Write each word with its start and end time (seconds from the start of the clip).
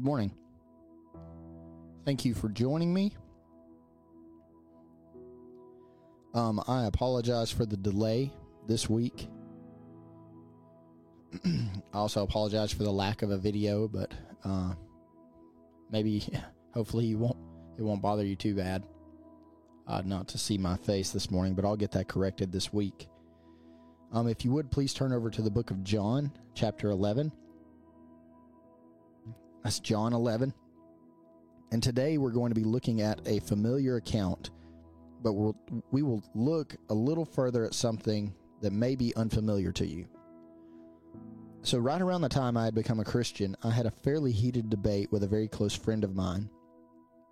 Good 0.00 0.06
morning. 0.06 0.32
Thank 2.06 2.24
you 2.24 2.32
for 2.32 2.48
joining 2.48 2.94
me. 2.94 3.14
Um, 6.32 6.58
I 6.66 6.86
apologize 6.86 7.50
for 7.50 7.66
the 7.66 7.76
delay 7.76 8.32
this 8.66 8.88
week. 8.88 9.28
I 11.44 11.50
also 11.92 12.22
apologize 12.22 12.72
for 12.72 12.82
the 12.82 12.90
lack 12.90 13.20
of 13.20 13.30
a 13.30 13.36
video, 13.36 13.88
but 13.88 14.14
uh, 14.42 14.72
maybe, 15.90 16.26
hopefully, 16.72 17.04
you 17.04 17.18
won't 17.18 17.36
it 17.76 17.82
won't 17.82 18.00
bother 18.00 18.24
you 18.24 18.36
too 18.36 18.54
bad 18.54 18.86
uh, 19.86 20.00
not 20.02 20.28
to 20.28 20.38
see 20.38 20.56
my 20.56 20.78
face 20.78 21.10
this 21.10 21.30
morning. 21.30 21.52
But 21.52 21.66
I'll 21.66 21.76
get 21.76 21.92
that 21.92 22.08
corrected 22.08 22.50
this 22.50 22.72
week. 22.72 23.06
Um, 24.14 24.28
if 24.28 24.46
you 24.46 24.52
would 24.52 24.70
please 24.70 24.94
turn 24.94 25.12
over 25.12 25.28
to 25.28 25.42
the 25.42 25.50
book 25.50 25.70
of 25.70 25.84
John, 25.84 26.32
chapter 26.54 26.88
eleven. 26.88 27.30
That's 29.62 29.80
John 29.80 30.12
eleven. 30.12 30.54
And 31.72 31.82
today 31.82 32.18
we're 32.18 32.30
going 32.30 32.50
to 32.50 32.60
be 32.60 32.64
looking 32.64 33.00
at 33.00 33.20
a 33.26 33.40
familiar 33.40 33.96
account, 33.96 34.50
but 35.22 35.34
we'll, 35.34 35.56
we 35.92 36.02
will 36.02 36.22
look 36.34 36.74
a 36.88 36.94
little 36.94 37.24
further 37.24 37.64
at 37.64 37.74
something 37.74 38.34
that 38.60 38.72
may 38.72 38.96
be 38.96 39.14
unfamiliar 39.14 39.70
to 39.72 39.86
you. 39.86 40.06
So, 41.62 41.78
right 41.78 42.00
around 42.00 42.22
the 42.22 42.28
time 42.28 42.56
I 42.56 42.64
had 42.64 42.74
become 42.74 43.00
a 43.00 43.04
Christian, 43.04 43.54
I 43.62 43.70
had 43.70 43.86
a 43.86 43.90
fairly 43.90 44.32
heated 44.32 44.70
debate 44.70 45.12
with 45.12 45.22
a 45.22 45.28
very 45.28 45.46
close 45.46 45.74
friend 45.74 46.02
of 46.04 46.16
mine 46.16 46.48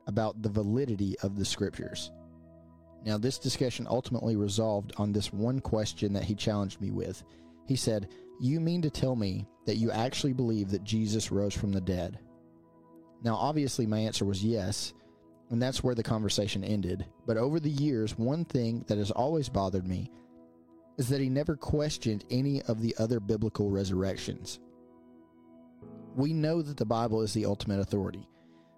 about 0.07 0.43
the 0.43 0.51
validity 0.51 1.19
of 1.21 1.37
the 1.37 1.45
scriptures. 1.45 2.13
Now, 3.05 3.17
this 3.17 3.39
discussion 3.39 3.87
ultimately 3.89 4.37
resolved 4.37 4.93
on 4.99 5.13
this 5.13 5.33
one 5.33 5.61
question 5.61 6.13
that 6.13 6.25
he 6.25 6.35
challenged 6.35 6.81
me 6.81 6.91
with. 6.91 7.25
He 7.69 7.77
said, 7.77 8.09
You 8.41 8.61
mean 8.61 8.81
to 8.83 8.91
tell 8.91 9.15
me 9.15 9.47
that 9.67 9.77
you 9.77 9.91
actually 9.91 10.33
believe 10.33 10.71
that 10.71 10.83
Jesus 10.83 11.31
rose 11.31 11.55
from 11.55 11.71
the 11.71 11.83
dead? 11.83 12.19
Now, 13.23 13.35
obviously, 13.35 13.87
my 13.87 13.99
answer 13.99 14.25
was 14.25 14.43
yes, 14.43 14.95
and 15.51 15.61
that's 15.61 15.85
where 15.85 15.95
the 15.95 16.03
conversation 16.03 16.65
ended. 16.65 17.05
But 17.27 17.37
over 17.37 17.61
the 17.61 17.69
years, 17.69 18.17
one 18.17 18.47
thing 18.47 18.87
that 18.89 18.97
has 18.97 19.11
always 19.11 19.51
bothered 19.51 19.87
me 19.87 20.11
is 20.97 21.11
that 21.11 21.21
he 21.21 21.29
never 21.29 21.57
questioned 21.57 22.25
any 22.31 22.63
of 22.63 22.81
the 22.81 22.95
other 22.99 23.21
biblical 23.21 23.71
resurrections. 23.71 24.61
We 26.17 26.33
know 26.33 26.63
that 26.63 26.79
the 26.79 26.87
Bible 26.87 27.21
is 27.21 27.35
the 27.35 27.45
ultimate 27.45 27.81
authority, 27.81 28.27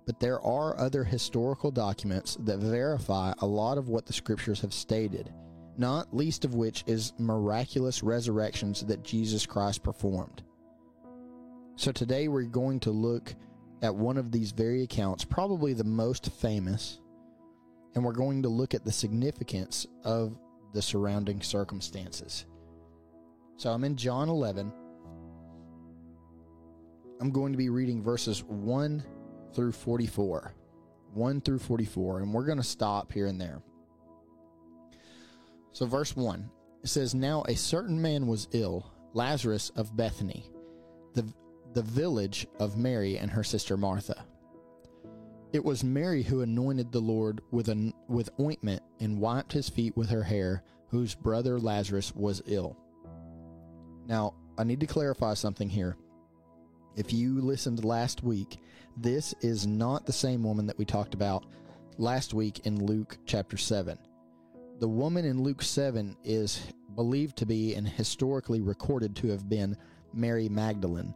but 0.04 0.18
there 0.18 0.40
are 0.42 0.78
other 0.78 1.04
historical 1.04 1.70
documents 1.70 2.36
that 2.40 2.58
verify 2.58 3.32
a 3.38 3.46
lot 3.46 3.78
of 3.78 3.88
what 3.88 4.04
the 4.04 4.12
scriptures 4.12 4.60
have 4.60 4.74
stated, 4.74 5.32
not 5.80 6.14
least 6.14 6.44
of 6.44 6.54
which 6.54 6.84
is 6.86 7.14
miraculous 7.18 8.02
resurrections 8.02 8.82
that 8.82 9.02
Jesus 9.02 9.46
Christ 9.46 9.82
performed. 9.82 10.42
So 11.76 11.90
today 11.90 12.28
we're 12.28 12.42
going 12.42 12.80
to 12.80 12.90
look 12.90 13.34
at 13.80 13.94
one 13.94 14.18
of 14.18 14.30
these 14.30 14.52
very 14.52 14.82
accounts, 14.82 15.24
probably 15.24 15.72
the 15.72 15.82
most 15.82 16.30
famous, 16.32 17.00
and 17.94 18.04
we're 18.04 18.12
going 18.12 18.42
to 18.42 18.50
look 18.50 18.74
at 18.74 18.84
the 18.84 18.92
significance 18.92 19.86
of 20.04 20.38
the 20.74 20.82
surrounding 20.82 21.40
circumstances. 21.40 22.44
So 23.56 23.70
I'm 23.70 23.84
in 23.84 23.96
John 23.96 24.28
11. 24.28 24.70
I'm 27.22 27.30
going 27.30 27.52
to 27.52 27.58
be 27.58 27.70
reading 27.70 28.02
verses 28.02 28.44
1 28.44 29.02
through 29.54 29.72
44. 29.72 30.54
1 31.14 31.40
through 31.40 31.58
44, 31.58 32.20
and 32.20 32.34
we're 32.34 32.44
going 32.44 32.58
to 32.58 32.62
stop 32.64 33.12
here 33.12 33.26
and 33.26 33.40
there. 33.40 33.62
So, 35.72 35.86
verse 35.86 36.16
1 36.16 36.50
it 36.82 36.88
says, 36.88 37.14
Now 37.14 37.44
a 37.48 37.54
certain 37.54 38.00
man 38.00 38.26
was 38.26 38.48
ill, 38.52 38.92
Lazarus 39.12 39.70
of 39.76 39.96
Bethany, 39.96 40.50
the 41.14 41.24
the 41.74 41.82
village 41.82 42.46
of 42.58 42.76
Mary 42.76 43.18
and 43.18 43.30
her 43.30 43.44
sister 43.44 43.76
Martha. 43.76 44.24
It 45.52 45.64
was 45.64 45.84
Mary 45.84 46.22
who 46.22 46.42
anointed 46.42 46.92
the 46.92 47.00
Lord 47.00 47.40
with, 47.50 47.68
an, 47.68 47.92
with 48.08 48.30
ointment 48.38 48.82
and 49.00 49.18
wiped 49.18 49.52
his 49.52 49.68
feet 49.68 49.96
with 49.96 50.08
her 50.10 50.22
hair, 50.22 50.62
whose 50.88 51.14
brother 51.14 51.58
Lazarus 51.58 52.14
was 52.14 52.42
ill. 52.46 52.76
Now, 54.06 54.34
I 54.58 54.64
need 54.64 54.80
to 54.80 54.86
clarify 54.86 55.34
something 55.34 55.68
here. 55.68 55.96
If 56.96 57.12
you 57.12 57.40
listened 57.40 57.84
last 57.84 58.22
week, 58.22 58.58
this 58.96 59.34
is 59.40 59.66
not 59.66 60.06
the 60.06 60.12
same 60.12 60.42
woman 60.42 60.66
that 60.66 60.78
we 60.78 60.84
talked 60.84 61.14
about 61.14 61.46
last 61.98 62.34
week 62.34 62.66
in 62.66 62.84
Luke 62.84 63.18
chapter 63.26 63.56
7. 63.56 63.98
The 64.80 64.88
woman 64.88 65.24
in 65.24 65.42
Luke 65.42 65.62
7 65.62 66.16
is 66.24 66.60
believed 66.94 67.36
to 67.36 67.46
be 67.46 67.74
and 67.74 67.86
historically 67.86 68.60
recorded 68.60 69.14
to 69.16 69.28
have 69.28 69.48
been 69.48 69.76
Mary 70.12 70.48
Magdalene 70.48 71.14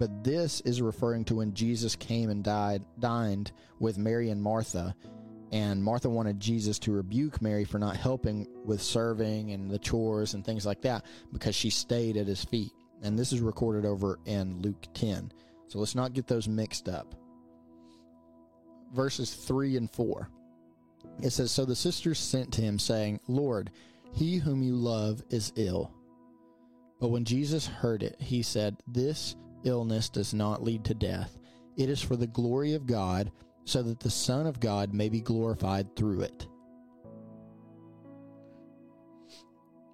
but 0.00 0.24
this 0.24 0.62
is 0.62 0.80
referring 0.80 1.26
to 1.26 1.36
when 1.36 1.52
Jesus 1.52 1.94
came 1.94 2.30
and 2.30 2.42
died, 2.42 2.82
dined 2.98 3.52
with 3.80 3.98
Mary 3.98 4.30
and 4.30 4.42
Martha. 4.42 4.96
And 5.52 5.84
Martha 5.84 6.08
wanted 6.08 6.40
Jesus 6.40 6.78
to 6.80 6.92
rebuke 6.92 7.42
Mary 7.42 7.66
for 7.66 7.78
not 7.78 7.96
helping 7.96 8.46
with 8.64 8.80
serving 8.80 9.52
and 9.52 9.70
the 9.70 9.78
chores 9.78 10.32
and 10.32 10.42
things 10.42 10.64
like 10.64 10.80
that 10.82 11.04
because 11.34 11.54
she 11.54 11.68
stayed 11.68 12.16
at 12.16 12.26
his 12.26 12.42
feet. 12.42 12.72
And 13.02 13.18
this 13.18 13.30
is 13.30 13.40
recorded 13.40 13.84
over 13.84 14.18
in 14.24 14.62
Luke 14.62 14.86
10. 14.94 15.32
So 15.68 15.78
let's 15.78 15.94
not 15.94 16.14
get 16.14 16.26
those 16.26 16.48
mixed 16.48 16.88
up. 16.88 17.14
Verses 18.94 19.34
3 19.34 19.76
and 19.76 19.90
4. 19.90 20.30
It 21.22 21.30
says, 21.30 21.50
So 21.50 21.64
the 21.64 21.76
sisters 21.76 22.18
sent 22.18 22.52
to 22.52 22.62
him, 22.62 22.78
saying, 22.78 23.20
Lord, 23.28 23.70
he 24.12 24.38
whom 24.38 24.62
you 24.62 24.74
love 24.74 25.22
is 25.30 25.52
ill. 25.56 25.92
But 27.00 27.08
when 27.08 27.24
Jesus 27.24 27.66
heard 27.66 28.02
it, 28.02 28.16
he 28.20 28.42
said, 28.42 28.76
This 28.86 29.36
illness 29.64 30.08
does 30.08 30.34
not 30.34 30.62
lead 30.62 30.84
to 30.86 30.94
death. 30.94 31.38
It 31.76 31.88
is 31.88 32.02
for 32.02 32.16
the 32.16 32.26
glory 32.26 32.74
of 32.74 32.86
God, 32.86 33.30
so 33.64 33.82
that 33.82 34.00
the 34.00 34.10
Son 34.10 34.46
of 34.46 34.60
God 34.60 34.92
may 34.92 35.08
be 35.08 35.20
glorified 35.20 35.94
through 35.94 36.22
it. 36.22 36.46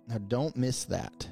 Now, 0.09 0.19
don't 0.19 0.57
miss 0.57 0.85
that. 0.85 1.29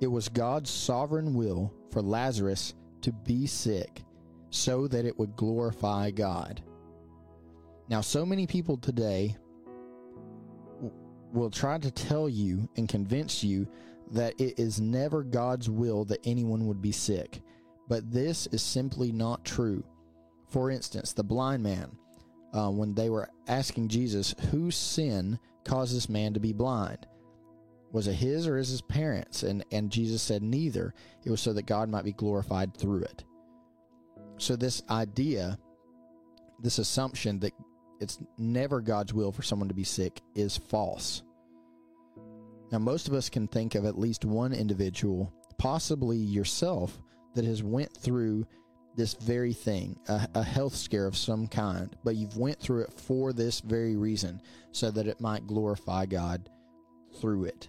It 0.00 0.06
was 0.06 0.28
God's 0.28 0.70
sovereign 0.70 1.34
will 1.34 1.72
for 1.90 2.02
Lazarus 2.02 2.74
to 3.02 3.12
be 3.12 3.46
sick 3.46 4.02
so 4.50 4.88
that 4.88 5.06
it 5.06 5.18
would 5.18 5.36
glorify 5.36 6.10
God. 6.10 6.62
Now, 7.88 8.00
so 8.00 8.24
many 8.24 8.46
people 8.46 8.76
today 8.76 9.36
will 11.32 11.50
try 11.50 11.78
to 11.78 11.90
tell 11.90 12.28
you 12.28 12.68
and 12.76 12.88
convince 12.88 13.42
you 13.42 13.66
that 14.10 14.38
it 14.38 14.58
is 14.58 14.80
never 14.80 15.22
God's 15.22 15.70
will 15.70 16.04
that 16.06 16.20
anyone 16.24 16.66
would 16.66 16.82
be 16.82 16.92
sick. 16.92 17.42
But 17.88 18.10
this 18.10 18.46
is 18.48 18.62
simply 18.62 19.12
not 19.12 19.44
true. 19.44 19.82
For 20.48 20.70
instance, 20.70 21.12
the 21.12 21.24
blind 21.24 21.62
man, 21.62 21.96
uh, 22.52 22.70
when 22.70 22.94
they 22.94 23.08
were 23.08 23.30
asking 23.48 23.88
Jesus, 23.88 24.34
whose 24.50 24.76
sin 24.76 25.38
caused 25.64 25.96
this 25.96 26.08
man 26.08 26.34
to 26.34 26.40
be 26.40 26.52
blind? 26.52 27.06
Was 27.92 28.06
it 28.06 28.14
his 28.14 28.46
or 28.46 28.58
is 28.58 28.68
his 28.68 28.82
parents? 28.82 29.42
And, 29.42 29.64
and 29.72 29.90
Jesus 29.90 30.22
said, 30.22 30.42
neither. 30.42 30.94
It 31.24 31.30
was 31.30 31.40
so 31.40 31.52
that 31.54 31.66
God 31.66 31.88
might 31.88 32.04
be 32.04 32.12
glorified 32.12 32.76
through 32.76 33.02
it. 33.02 33.24
So, 34.38 34.56
this 34.56 34.82
idea, 34.90 35.58
this 36.60 36.78
assumption 36.78 37.38
that 37.40 37.52
it's 38.02 38.18
never 38.36 38.80
God's 38.80 39.14
will 39.14 39.32
for 39.32 39.42
someone 39.42 39.68
to 39.68 39.74
be 39.74 39.84
sick 39.84 40.20
is 40.34 40.56
false. 40.56 41.22
Now, 42.72 42.78
most 42.78 43.06
of 43.06 43.14
us 43.14 43.28
can 43.28 43.46
think 43.46 43.74
of 43.74 43.84
at 43.84 43.98
least 43.98 44.24
one 44.24 44.52
individual, 44.52 45.32
possibly 45.58 46.16
yourself, 46.16 47.00
that 47.34 47.44
has 47.44 47.62
went 47.62 47.96
through 47.96 48.46
this 48.96 49.14
very 49.14 49.52
thing, 49.52 49.98
a, 50.08 50.28
a, 50.34 50.42
health 50.42 50.74
scare 50.74 51.06
of 51.06 51.16
some 51.16 51.46
kind, 51.46 51.96
but 52.04 52.16
you've 52.16 52.36
went 52.36 52.58
through 52.60 52.82
it 52.82 52.92
for 52.92 53.32
this 53.32 53.60
very 53.60 53.96
reason, 53.96 54.42
so 54.72 54.90
that 54.90 55.06
it 55.06 55.20
might 55.20 55.46
glorify 55.46 56.04
God 56.04 56.50
through 57.20 57.44
it. 57.44 57.68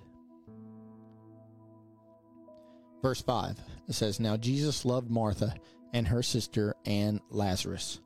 Verse 3.01 3.21
5 3.21 3.57
it 3.87 3.93
says, 3.93 4.19
Now 4.19 4.35
Jesus 4.35 4.85
loved 4.85 5.09
Martha 5.09 5.53
and 5.93 6.07
her 6.07 6.23
sister 6.23 6.75
and 6.85 7.21
Lazarus. 7.29 7.99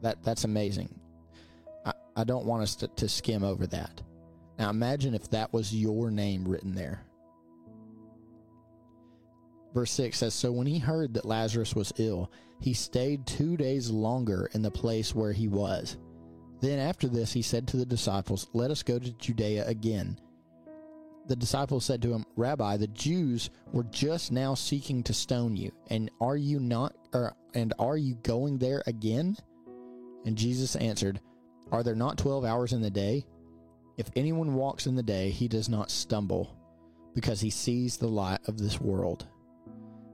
That 0.00 0.22
that's 0.24 0.44
amazing. 0.44 0.98
I, 2.16 2.24
don't 2.24 2.46
want 2.46 2.62
us 2.62 2.74
to, 2.76 2.88
to 2.88 3.08
skim 3.08 3.42
over 3.42 3.66
that. 3.68 4.02
Now 4.58 4.70
imagine 4.70 5.14
if 5.14 5.30
that 5.30 5.52
was 5.52 5.74
your 5.74 6.10
name 6.10 6.46
written 6.46 6.74
there. 6.74 7.04
Verse 9.74 9.90
6 9.92 10.18
says 10.18 10.34
So 10.34 10.52
when 10.52 10.66
he 10.66 10.78
heard 10.78 11.14
that 11.14 11.24
Lazarus 11.24 11.74
was 11.74 11.92
ill, 11.98 12.30
he 12.60 12.74
stayed 12.74 13.26
two 13.26 13.56
days 13.56 13.90
longer 13.90 14.48
in 14.52 14.62
the 14.62 14.70
place 14.70 15.14
where 15.14 15.32
he 15.32 15.48
was. 15.48 15.96
Then 16.60 16.78
after 16.78 17.08
this, 17.08 17.32
he 17.32 17.42
said 17.42 17.66
to 17.68 17.76
the 17.76 17.86
disciples, 17.86 18.48
Let 18.52 18.70
us 18.70 18.82
go 18.82 18.98
to 18.98 19.12
Judea 19.14 19.66
again. 19.66 20.18
The 21.26 21.36
disciples 21.36 21.84
said 21.84 22.02
to 22.02 22.12
him, 22.12 22.24
Rabbi, 22.36 22.76
the 22.76 22.88
Jews 22.88 23.50
were 23.72 23.84
just 23.84 24.32
now 24.32 24.54
seeking 24.54 25.02
to 25.04 25.14
stone 25.14 25.56
you, 25.56 25.72
and 25.88 26.10
are 26.20 26.36
you 26.36 26.60
not, 26.60 26.94
or, 27.12 27.34
and 27.54 27.72
are 27.78 27.96
you 27.96 28.16
going 28.22 28.58
there 28.58 28.82
again? 28.86 29.36
And 30.24 30.36
Jesus 30.36 30.76
answered, 30.76 31.20
Are 31.72 31.82
there 31.82 31.94
not 31.94 32.18
twelve 32.18 32.44
hours 32.44 32.74
in 32.74 32.82
the 32.82 32.90
day? 32.90 33.26
If 33.96 34.10
anyone 34.14 34.54
walks 34.54 34.86
in 34.86 34.94
the 34.94 35.02
day, 35.02 35.30
he 35.30 35.48
does 35.48 35.68
not 35.68 35.90
stumble, 35.90 36.54
because 37.14 37.40
he 37.40 37.50
sees 37.50 37.96
the 37.96 38.08
light 38.08 38.40
of 38.46 38.58
this 38.58 38.80
world. 38.80 39.26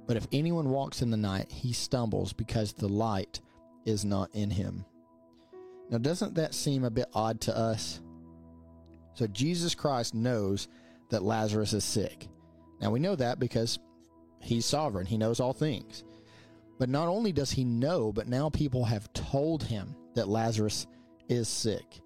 But 0.06 0.16
if 0.16 0.26
anyone 0.32 0.70
walks 0.70 1.02
in 1.02 1.10
the 1.10 1.16
night, 1.16 1.50
he 1.50 1.72
stumbles 1.72 2.32
because 2.32 2.72
the 2.72 2.88
light 2.88 3.40
is 3.84 4.04
not 4.04 4.30
in 4.34 4.50
him. 4.50 4.84
Now, 5.90 5.98
doesn't 5.98 6.34
that 6.34 6.54
seem 6.54 6.84
a 6.84 6.90
bit 6.90 7.08
odd 7.12 7.40
to 7.42 7.56
us? 7.56 8.00
So, 9.14 9.26
Jesus 9.26 9.74
Christ 9.74 10.14
knows 10.14 10.68
that 11.10 11.24
Lazarus 11.24 11.72
is 11.72 11.84
sick. 11.84 12.28
Now, 12.80 12.90
we 12.90 13.00
know 13.00 13.16
that 13.16 13.40
because 13.40 13.80
he's 14.40 14.64
sovereign, 14.64 15.06
he 15.06 15.18
knows 15.18 15.40
all 15.40 15.52
things. 15.52 16.04
But 16.78 16.88
not 16.88 17.08
only 17.08 17.32
does 17.32 17.50
he 17.50 17.64
know, 17.64 18.12
but 18.12 18.28
now 18.28 18.48
people 18.48 18.84
have 18.84 19.12
told 19.12 19.64
him 19.64 19.96
that 20.14 20.28
Lazarus 20.28 20.86
is 21.28 21.48
sick. 21.48 22.00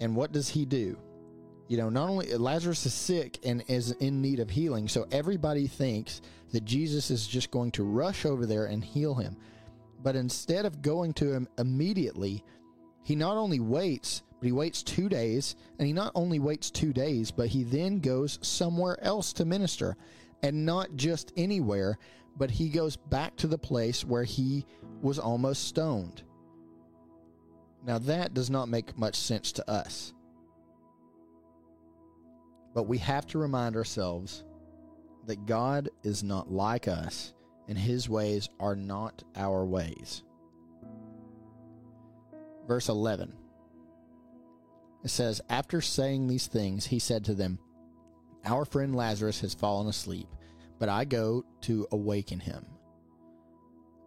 And 0.00 0.14
what 0.14 0.32
does 0.32 0.48
he 0.48 0.64
do? 0.64 0.98
You 1.68 1.76
know, 1.76 1.90
not 1.90 2.08
only 2.08 2.34
Lazarus 2.34 2.86
is 2.86 2.94
sick 2.94 3.38
and 3.44 3.62
is 3.68 3.92
in 3.92 4.22
need 4.22 4.40
of 4.40 4.48
healing, 4.48 4.88
so 4.88 5.06
everybody 5.12 5.66
thinks 5.66 6.22
that 6.52 6.64
Jesus 6.64 7.10
is 7.10 7.26
just 7.26 7.50
going 7.50 7.72
to 7.72 7.84
rush 7.84 8.24
over 8.24 8.46
there 8.46 8.66
and 8.66 8.82
heal 8.82 9.14
him. 9.14 9.36
But 10.02 10.16
instead 10.16 10.64
of 10.64 10.80
going 10.80 11.12
to 11.14 11.32
him 11.32 11.48
immediately, 11.58 12.42
he 13.02 13.16
not 13.16 13.36
only 13.36 13.60
waits, 13.60 14.22
but 14.38 14.46
he 14.46 14.52
waits 14.52 14.82
two 14.82 15.08
days, 15.08 15.56
and 15.78 15.86
he 15.86 15.92
not 15.92 16.12
only 16.14 16.38
waits 16.38 16.70
two 16.70 16.92
days, 16.92 17.30
but 17.30 17.48
he 17.48 17.64
then 17.64 17.98
goes 17.98 18.38
somewhere 18.40 19.02
else 19.04 19.32
to 19.34 19.44
minister. 19.44 19.96
And 20.42 20.64
not 20.64 20.94
just 20.94 21.32
anywhere, 21.36 21.98
but 22.36 22.50
he 22.50 22.68
goes 22.68 22.96
back 22.96 23.36
to 23.36 23.48
the 23.48 23.58
place 23.58 24.04
where 24.04 24.24
he 24.24 24.64
was 25.02 25.18
almost 25.18 25.64
stoned. 25.64 26.22
Now, 27.84 27.98
that 27.98 28.34
does 28.34 28.50
not 28.50 28.68
make 28.68 28.98
much 28.98 29.16
sense 29.16 29.52
to 29.52 29.70
us. 29.70 30.12
But 32.74 32.84
we 32.84 32.98
have 32.98 33.26
to 33.28 33.38
remind 33.38 33.76
ourselves 33.76 34.44
that 35.26 35.46
God 35.46 35.88
is 36.02 36.22
not 36.22 36.50
like 36.50 36.88
us, 36.88 37.34
and 37.68 37.78
his 37.78 38.08
ways 38.08 38.48
are 38.60 38.76
not 38.76 39.22
our 39.36 39.64
ways. 39.64 40.22
Verse 42.66 42.88
11 42.88 43.32
it 45.04 45.10
says, 45.10 45.40
After 45.48 45.80
saying 45.80 46.26
these 46.26 46.46
things, 46.46 46.86
he 46.86 46.98
said 46.98 47.24
to 47.26 47.34
them, 47.34 47.58
Our 48.44 48.64
friend 48.64 48.94
Lazarus 48.94 49.40
has 49.40 49.54
fallen 49.54 49.86
asleep, 49.86 50.28
but 50.78 50.88
I 50.88 51.04
go 51.04 51.44
to 51.62 51.86
awaken 51.92 52.40
him. 52.40 52.66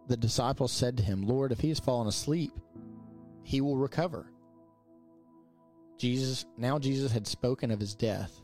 The 0.08 0.18
disciples 0.18 0.72
said 0.72 0.98
to 0.98 1.04
him, 1.04 1.24
Lord, 1.24 1.52
if 1.52 1.60
he 1.60 1.70
has 1.70 1.80
fallen 1.80 2.08
asleep, 2.08 2.52
he 3.44 3.62
will 3.62 3.78
recover. 3.78 4.32
Jesus, 5.98 6.46
now 6.58 6.80
Jesus 6.80 7.12
had 7.12 7.28
spoken 7.28 7.70
of 7.72 7.80
his 7.80 7.94
death, 7.94 8.42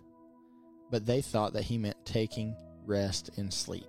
but 0.92 1.06
they 1.06 1.22
thought 1.22 1.54
that 1.54 1.64
he 1.64 1.78
meant 1.78 2.06
taking 2.06 2.56
rest 2.86 3.32
in 3.38 3.50
sleep. 3.50 3.88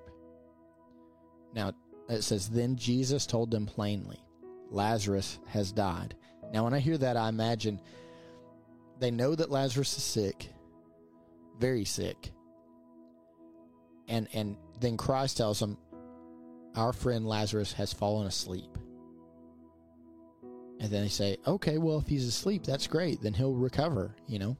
Now 1.54 1.72
it 2.08 2.22
says, 2.22 2.48
Then 2.48 2.76
Jesus 2.76 3.26
told 3.26 3.50
them 3.50 3.66
plainly, 3.66 4.22
Lazarus 4.70 5.38
has 5.46 5.72
died. 5.72 6.14
Now, 6.52 6.64
when 6.64 6.74
I 6.74 6.78
hear 6.78 6.96
that, 6.98 7.16
I 7.16 7.28
imagine 7.28 7.80
they 8.98 9.10
know 9.10 9.34
that 9.34 9.50
Lazarus 9.50 9.96
is 9.96 10.02
sick, 10.02 10.48
very 11.58 11.84
sick. 11.84 12.32
And 14.08 14.28
and 14.32 14.56
then 14.80 14.96
Christ 14.96 15.36
tells 15.36 15.60
them, 15.60 15.76
Our 16.74 16.94
friend 16.94 17.26
Lazarus 17.26 17.72
has 17.74 17.92
fallen 17.92 18.26
asleep. 18.26 18.77
And 20.80 20.90
then 20.90 21.02
they 21.02 21.08
say, 21.08 21.36
Okay, 21.46 21.78
well, 21.78 21.98
if 21.98 22.06
he's 22.06 22.26
asleep, 22.26 22.64
that's 22.64 22.86
great. 22.86 23.20
Then 23.20 23.34
he'll 23.34 23.54
recover, 23.54 24.14
you 24.26 24.38
know? 24.38 24.56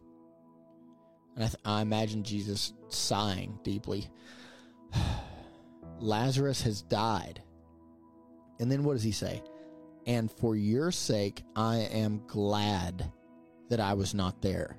And 1.36 1.44
I, 1.44 1.48
th- 1.48 1.62
I 1.64 1.82
imagine 1.82 2.24
Jesus 2.24 2.72
sighing 2.88 3.58
deeply. 3.62 4.08
Lazarus 6.00 6.62
has 6.62 6.82
died. 6.82 7.42
And 8.58 8.70
then 8.70 8.82
what 8.82 8.94
does 8.94 9.02
he 9.02 9.12
say? 9.12 9.42
And 10.06 10.30
for 10.32 10.56
your 10.56 10.90
sake, 10.90 11.42
I 11.54 11.76
am 11.76 12.22
glad 12.26 13.12
that 13.68 13.78
I 13.78 13.94
was 13.94 14.14
not 14.14 14.40
there. 14.42 14.76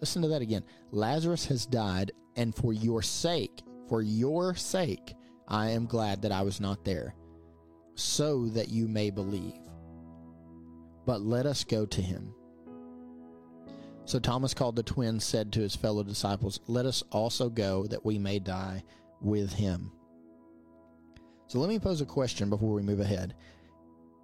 Listen 0.00 0.22
to 0.22 0.28
that 0.28 0.42
again. 0.42 0.64
Lazarus 0.90 1.46
has 1.46 1.66
died, 1.66 2.10
and 2.34 2.54
for 2.54 2.72
your 2.72 3.02
sake, 3.02 3.62
for 3.88 4.02
your 4.02 4.54
sake, 4.54 5.14
I 5.46 5.68
am 5.70 5.86
glad 5.86 6.22
that 6.22 6.32
I 6.32 6.42
was 6.42 6.60
not 6.60 6.84
there, 6.84 7.14
so 7.94 8.46
that 8.46 8.70
you 8.70 8.88
may 8.88 9.10
believe. 9.10 9.60
But 11.04 11.22
let 11.22 11.46
us 11.46 11.64
go 11.64 11.86
to 11.86 12.02
him. 12.02 12.34
So 14.04 14.18
Thomas 14.18 14.54
called 14.54 14.76
the 14.76 14.82
twins, 14.82 15.24
said 15.24 15.52
to 15.52 15.60
his 15.60 15.76
fellow 15.76 16.02
disciples, 16.02 16.60
Let 16.66 16.86
us 16.86 17.02
also 17.10 17.48
go, 17.48 17.86
that 17.86 18.04
we 18.04 18.18
may 18.18 18.38
die 18.38 18.82
with 19.20 19.52
him. 19.52 19.92
So 21.46 21.58
let 21.58 21.68
me 21.68 21.78
pose 21.78 22.00
a 22.00 22.06
question 22.06 22.50
before 22.50 22.72
we 22.72 22.82
move 22.82 23.00
ahead 23.00 23.34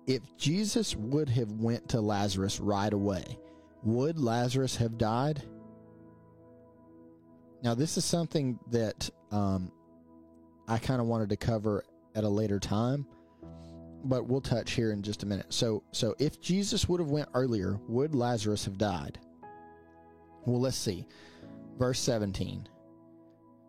if 0.09 0.23
Jesus 0.39 0.97
would 0.97 1.29
have 1.29 1.53
went 1.53 1.91
to 1.91 2.01
Lazarus 2.01 2.59
right 2.61 2.93
away, 2.93 3.39
would 3.83 4.19
Lazarus 4.19 4.75
have 4.77 4.97
died? 4.97 5.43
Now, 7.63 7.75
this 7.75 7.99
is 7.99 8.07
something 8.07 8.59
that 8.71 9.11
um, 9.31 9.71
I 10.67 10.79
kind 10.79 11.03
of 11.03 11.09
wanted 11.09 11.29
to 11.29 11.37
cover 11.37 11.85
at 12.15 12.25
a 12.25 12.29
later 12.29 12.59
time, 12.59 13.07
but 14.05 14.27
we'll 14.27 14.41
touch 14.41 14.73
here 14.73 14.93
in 14.93 15.03
just 15.03 15.23
a 15.23 15.27
minute. 15.27 15.47
So, 15.51 15.83
so 15.93 16.15
if 16.19 16.41
Jesus 16.41 16.89
would 16.89 17.01
have 17.01 17.11
went 17.11 17.29
earlier, 17.35 17.79
would 17.89 18.15
Lazarus 18.15 18.65
have 18.65 18.79
died? 18.79 19.19
Well, 20.45 20.61
let's 20.61 20.77
see. 20.77 21.07
Verse 21.79 22.01
17. 22.01 22.69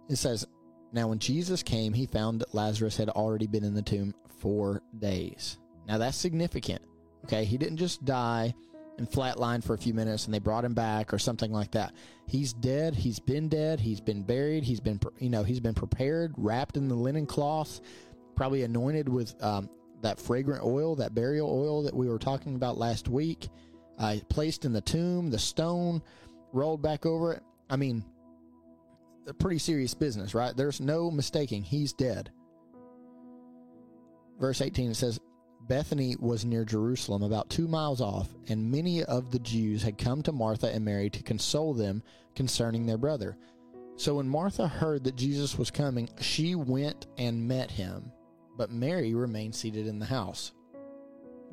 It 0.09 0.15
says, 0.15 0.47
Now 0.93 1.09
when 1.09 1.19
Jesus 1.19 1.63
came, 1.63 1.93
he 1.93 2.05
found 2.05 2.41
that 2.41 2.55
Lazarus 2.55 2.97
had 2.97 3.09
already 3.09 3.47
been 3.47 3.63
in 3.63 3.73
the 3.73 3.81
tomb 3.81 4.13
four 4.39 4.81
days. 4.97 5.57
Now 5.87 5.97
that's 5.97 6.17
significant. 6.17 6.81
Okay, 7.25 7.45
he 7.45 7.57
didn't 7.57 7.77
just 7.77 8.05
die 8.05 8.53
and 8.97 9.09
flatline 9.09 9.63
for 9.63 9.73
a 9.73 9.77
few 9.77 9.93
minutes 9.93 10.25
and 10.25 10.33
they 10.33 10.39
brought 10.39 10.65
him 10.65 10.73
back 10.73 11.13
or 11.13 11.19
something 11.19 11.51
like 11.51 11.71
that. 11.71 11.93
He's 12.27 12.53
dead. 12.53 12.95
He's 12.95 13.19
been 13.19 13.49
dead. 13.49 13.79
He's 13.79 14.01
been 14.01 14.23
buried. 14.23 14.63
He's 14.63 14.79
been, 14.79 14.99
you 15.19 15.29
know, 15.29 15.43
he's 15.43 15.59
been 15.59 15.73
prepared, 15.73 16.33
wrapped 16.37 16.77
in 16.77 16.87
the 16.87 16.95
linen 16.95 17.25
cloth, 17.25 17.81
probably 18.35 18.63
anointed 18.63 19.09
with 19.09 19.35
um, 19.43 19.69
that 20.01 20.19
fragrant 20.19 20.63
oil, 20.63 20.95
that 20.95 21.15
burial 21.15 21.49
oil 21.49 21.83
that 21.83 21.95
we 21.95 22.09
were 22.09 22.19
talking 22.19 22.55
about 22.55 22.77
last 22.77 23.07
week. 23.07 23.49
Uh, 23.97 24.15
placed 24.29 24.63
in 24.63 24.71
the 24.71 24.81
tomb, 24.81 25.29
the 25.29 25.39
stone 25.39 26.01
rolled 26.53 26.81
back 26.81 27.05
over 27.05 27.33
it. 27.33 27.43
I 27.69 27.75
mean, 27.75 28.03
a 29.27 29.33
pretty 29.33 29.59
serious 29.59 29.93
business, 29.93 30.33
right? 30.33 30.55
There's 30.55 30.79
no 30.79 31.11
mistaking. 31.11 31.63
He's 31.63 31.93
dead. 31.93 32.31
Verse 34.39 34.61
18 34.61 34.91
it 34.91 34.95
says, 34.95 35.19
Bethany 35.67 36.15
was 36.19 36.45
near 36.45 36.65
Jerusalem, 36.65 37.21
about 37.21 37.49
two 37.49 37.67
miles 37.67 38.01
off, 38.01 38.29
and 38.47 38.71
many 38.71 39.03
of 39.03 39.29
the 39.29 39.39
Jews 39.39 39.83
had 39.83 39.97
come 39.97 40.23
to 40.23 40.31
Martha 40.31 40.67
and 40.73 40.83
Mary 40.83 41.09
to 41.11 41.21
console 41.21 41.73
them 41.73 42.01
concerning 42.35 42.85
their 42.85 42.97
brother. 42.97 43.37
So 43.95 44.15
when 44.15 44.27
Martha 44.27 44.67
heard 44.67 45.03
that 45.03 45.17
Jesus 45.17 45.57
was 45.57 45.69
coming, 45.69 46.09
she 46.21 46.55
went 46.55 47.05
and 47.17 47.47
met 47.47 47.69
him, 47.69 48.11
but 48.59 48.69
Mary 48.69 49.15
remained 49.15 49.55
seated 49.55 49.87
in 49.87 49.97
the 49.97 50.05
house. 50.05 50.51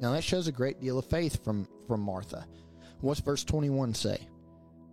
Now 0.01 0.13
that 0.13 0.25
shows 0.25 0.49
a 0.49 0.53
great 0.53 0.81
deal 0.81 0.99
of 0.99 1.07
faith 1.07 1.43
from, 1.43 1.67
from 1.87 2.01
Martha. 2.03 2.47
What's 3.01 3.21
verse 3.21 3.45
21 3.45 3.95
say? 3.95 4.29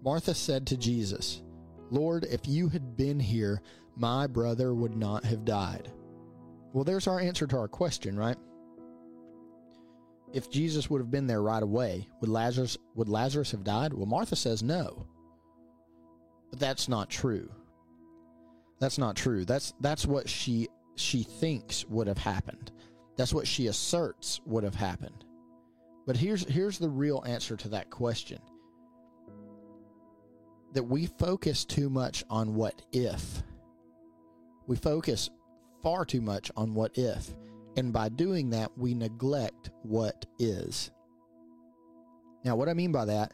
Martha 0.02 0.34
said 0.34 0.68
to 0.68 0.78
Jesus, 0.78 1.42
Lord, 1.90 2.26
if 2.30 2.48
you 2.48 2.70
had 2.70 2.96
been 2.96 3.20
here, 3.20 3.62
my 3.98 4.28
brother 4.28 4.74
would 4.74 4.96
not 4.96 5.26
have 5.26 5.44
died. 5.44 5.92
Well, 6.72 6.84
there's 6.84 7.08
our 7.08 7.20
answer 7.20 7.48
to 7.48 7.58
our 7.58 7.68
question, 7.68 8.16
right? 8.18 8.38
if 10.34 10.50
Jesus 10.50 10.90
would 10.90 11.00
have 11.00 11.12
been 11.12 11.28
there 11.28 11.44
right 11.44 11.62
away, 11.62 12.08
would 12.20 12.30
Lazarus 12.30 12.76
would 12.96 13.08
Lazarus 13.08 13.52
have 13.52 13.64
died? 13.64 13.94
Well, 13.94 14.08
Martha 14.08 14.36
says 14.36 14.64
no. 14.64 15.06
But 16.50 16.60
that's 16.60 16.90
not 16.90 17.10
true. 17.10 17.50
That's 18.80 18.98
not 18.98 19.16
true. 19.16 19.46
That's 19.46 19.74
that's 19.80 20.06
what 20.06 20.28
she 20.28 20.68
she 20.96 21.24
thinks 21.24 21.86
would 21.86 22.08
have 22.08 22.18
happened. 22.18 22.72
That's 23.16 23.34
what 23.34 23.48
she 23.48 23.68
asserts 23.68 24.42
would 24.46 24.64
have 24.64 24.76
happened. 24.76 25.26
But 26.06 26.18
here's 26.18 26.46
here's 26.46 26.80
the 26.80 26.90
real 26.90 27.24
answer 27.26 27.56
to 27.58 27.70
that 27.70 27.90
question. 27.90 28.40
That 30.74 30.84
we 30.84 31.06
focus 31.06 31.66
too 31.66 31.90
much 31.90 32.24
on 32.30 32.56
what 32.56 32.82
if. 32.92 33.44
We 34.68 34.76
focus 34.76 35.30
far 35.82 36.06
too 36.06 36.22
much 36.22 36.52
on 36.56 36.74
what 36.74 36.98
if. 36.98 37.36
And 37.76 37.94
by 37.94 38.10
doing 38.10 38.50
that, 38.52 38.72
we 38.78 38.94
neglect 38.94 39.72
what 39.84 40.26
is. 40.40 40.92
Now, 42.44 42.56
what 42.56 42.70
I 42.70 42.74
mean 42.74 42.92
by 42.92 43.06
that 43.06 43.34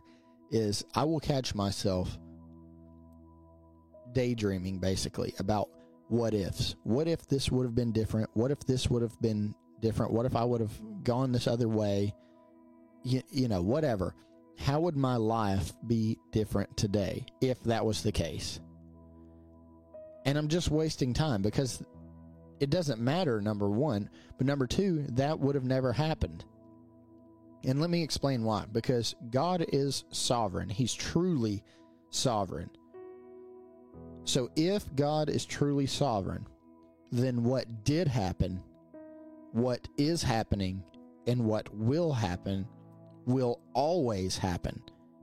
is 0.51 0.83
I 0.95 1.03
will 1.03 1.19
catch 1.19 1.55
myself 1.55 2.17
daydreaming 4.13 4.79
basically 4.79 5.33
about 5.39 5.69
what 6.09 6.33
ifs. 6.33 6.75
What 6.83 7.07
if 7.07 7.27
this 7.27 7.51
would 7.51 7.63
have 7.63 7.75
been 7.75 7.91
different? 7.91 8.29
What 8.33 8.51
if 8.51 8.59
this 8.61 8.89
would 8.89 9.01
have 9.01 9.19
been 9.21 9.55
different? 9.79 10.11
What 10.11 10.25
if 10.25 10.35
I 10.35 10.43
would 10.43 10.59
have 10.59 10.73
gone 11.03 11.31
this 11.31 11.47
other 11.47 11.67
way? 11.67 12.13
You, 13.03 13.21
you 13.29 13.47
know, 13.47 13.61
whatever. 13.61 14.15
How 14.57 14.81
would 14.81 14.97
my 14.97 15.15
life 15.15 15.71
be 15.87 16.17
different 16.31 16.75
today 16.75 17.25
if 17.41 17.63
that 17.63 17.85
was 17.85 18.03
the 18.03 18.11
case? 18.11 18.59
And 20.25 20.37
I'm 20.37 20.49
just 20.49 20.69
wasting 20.69 21.13
time 21.13 21.41
because 21.41 21.81
it 22.59 22.69
doesn't 22.69 22.99
matter, 22.99 23.39
number 23.39 23.69
one. 23.69 24.09
But 24.37 24.47
number 24.47 24.67
two, 24.67 25.05
that 25.11 25.39
would 25.39 25.55
have 25.55 25.63
never 25.63 25.93
happened. 25.93 26.43
And 27.63 27.79
let 27.79 27.89
me 27.89 28.03
explain 28.03 28.43
why. 28.43 28.65
Because 28.71 29.15
God 29.31 29.65
is 29.71 30.03
sovereign, 30.11 30.69
He's 30.69 30.93
truly 30.93 31.63
sovereign. 32.09 32.69
So 34.25 34.49
if 34.55 34.93
God 34.95 35.29
is 35.29 35.45
truly 35.45 35.87
sovereign, 35.87 36.45
then 37.11 37.43
what 37.43 37.83
did 37.83 38.07
happen, 38.07 38.61
what 39.51 39.87
is 39.97 40.21
happening, 40.21 40.83
and 41.27 41.45
what 41.45 41.73
will 41.73 42.11
happen 42.11 42.67
will 43.25 43.59
always 43.73 44.37
happen 44.37 44.81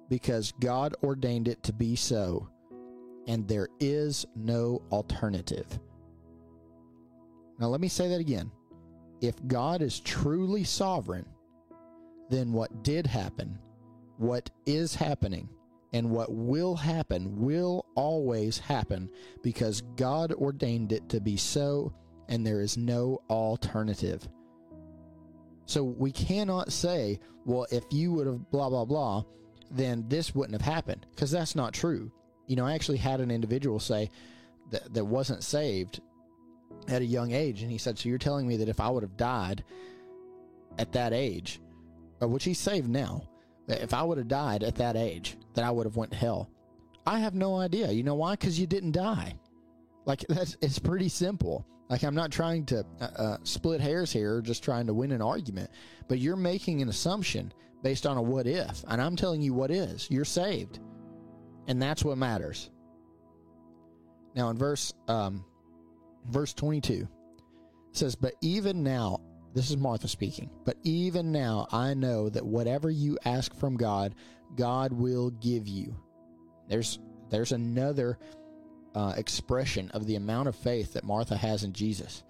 because 0.08 0.52
God 0.60 0.94
ordained 1.02 1.48
it 1.48 1.62
to 1.64 1.72
be 1.72 1.96
so, 1.96 2.48
and 3.26 3.46
there 3.46 3.68
is 3.80 4.24
no 4.36 4.82
alternative. 4.92 5.66
Now, 7.58 7.66
let 7.68 7.80
me 7.80 7.88
say 7.88 8.08
that 8.08 8.20
again. 8.20 8.50
If 9.20 9.34
God 9.46 9.82
is 9.82 10.00
truly 10.00 10.62
sovereign, 10.62 11.26
then 12.28 12.52
what 12.52 12.82
did 12.82 13.06
happen, 13.06 13.58
what 14.18 14.50
is 14.66 14.94
happening, 14.94 15.48
and 15.96 16.10
what 16.10 16.30
will 16.30 16.76
happen 16.76 17.40
will 17.40 17.86
always 17.94 18.58
happen 18.58 19.08
because 19.42 19.80
God 19.96 20.30
ordained 20.30 20.92
it 20.92 21.08
to 21.08 21.22
be 21.22 21.38
so, 21.38 21.94
and 22.28 22.46
there 22.46 22.60
is 22.60 22.76
no 22.76 23.22
alternative. 23.30 24.28
So 25.64 25.82
we 25.82 26.12
cannot 26.12 26.70
say, 26.70 27.18
well, 27.46 27.66
if 27.70 27.84
you 27.90 28.12
would 28.12 28.26
have 28.26 28.50
blah, 28.50 28.68
blah, 28.68 28.84
blah, 28.84 29.24
then 29.70 30.04
this 30.06 30.34
wouldn't 30.34 30.60
have 30.60 30.74
happened 30.74 31.06
because 31.12 31.30
that's 31.30 31.56
not 31.56 31.72
true. 31.72 32.12
You 32.46 32.56
know, 32.56 32.66
I 32.66 32.74
actually 32.74 32.98
had 32.98 33.22
an 33.22 33.30
individual 33.30 33.80
say 33.80 34.10
that, 34.72 34.92
that 34.92 35.06
wasn't 35.06 35.44
saved 35.44 36.02
at 36.88 37.00
a 37.00 37.06
young 37.06 37.32
age. 37.32 37.62
And 37.62 37.70
he 37.70 37.78
said, 37.78 37.98
So 37.98 38.10
you're 38.10 38.18
telling 38.18 38.46
me 38.46 38.58
that 38.58 38.68
if 38.68 38.80
I 38.80 38.90
would 38.90 39.02
have 39.02 39.16
died 39.16 39.64
at 40.78 40.92
that 40.92 41.14
age, 41.14 41.58
uh, 42.20 42.28
which 42.28 42.44
he's 42.44 42.58
saved 42.58 42.86
now, 42.86 43.22
that 43.66 43.82
if 43.82 43.92
I 43.94 44.02
would 44.02 44.18
have 44.18 44.28
died 44.28 44.62
at 44.62 44.76
that 44.76 44.96
age, 44.96 45.36
that 45.54 45.64
I 45.64 45.70
would 45.70 45.86
have 45.86 45.96
went 45.96 46.12
to 46.12 46.16
hell. 46.16 46.50
I 47.06 47.20
have 47.20 47.34
no 47.34 47.56
idea. 47.56 47.90
You 47.90 48.02
know 48.02 48.14
why? 48.14 48.32
Because 48.32 48.58
you 48.58 48.66
didn't 48.66 48.92
die. 48.92 49.38
Like 50.04 50.24
that's 50.28 50.56
it's 50.60 50.78
pretty 50.78 51.08
simple. 51.08 51.66
Like 51.88 52.02
I'm 52.02 52.14
not 52.14 52.32
trying 52.32 52.66
to 52.66 52.84
uh, 53.00 53.04
uh, 53.04 53.36
split 53.44 53.80
hairs 53.80 54.12
here, 54.12 54.40
just 54.40 54.64
trying 54.64 54.86
to 54.86 54.94
win 54.94 55.12
an 55.12 55.22
argument. 55.22 55.70
But 56.08 56.18
you're 56.18 56.36
making 56.36 56.82
an 56.82 56.88
assumption 56.88 57.52
based 57.82 58.06
on 58.06 58.16
a 58.16 58.22
what 58.22 58.46
if, 58.46 58.84
and 58.88 59.00
I'm 59.00 59.14
telling 59.14 59.42
you 59.42 59.54
what 59.54 59.70
is. 59.70 60.08
You're 60.10 60.24
saved, 60.24 60.80
and 61.68 61.80
that's 61.80 62.04
what 62.04 62.18
matters. 62.18 62.70
Now 64.34 64.50
in 64.50 64.58
verse 64.58 64.92
um, 65.06 65.44
verse 66.28 66.52
22 66.54 67.06
says, 67.92 68.16
"But 68.16 68.34
even 68.40 68.82
now, 68.82 69.20
this 69.56 69.70
is 69.70 69.76
Martha 69.76 70.06
speaking. 70.06 70.50
But 70.64 70.76
even 70.84 71.32
now, 71.32 71.66
I 71.72 71.94
know 71.94 72.28
that 72.28 72.46
whatever 72.46 72.90
you 72.90 73.18
ask 73.24 73.52
from 73.56 73.76
God, 73.76 74.14
God 74.54 74.92
will 74.92 75.30
give 75.30 75.66
you." 75.66 75.96
There's 76.68 77.00
there's 77.30 77.52
another 77.52 78.18
uh, 78.94 79.14
expression 79.16 79.90
of 79.90 80.06
the 80.06 80.16
amount 80.16 80.48
of 80.48 80.56
faith 80.56 80.94
that 80.94 81.04
Martha 81.04 81.36
has 81.36 81.64
in 81.64 81.72
Jesus. 81.72 82.22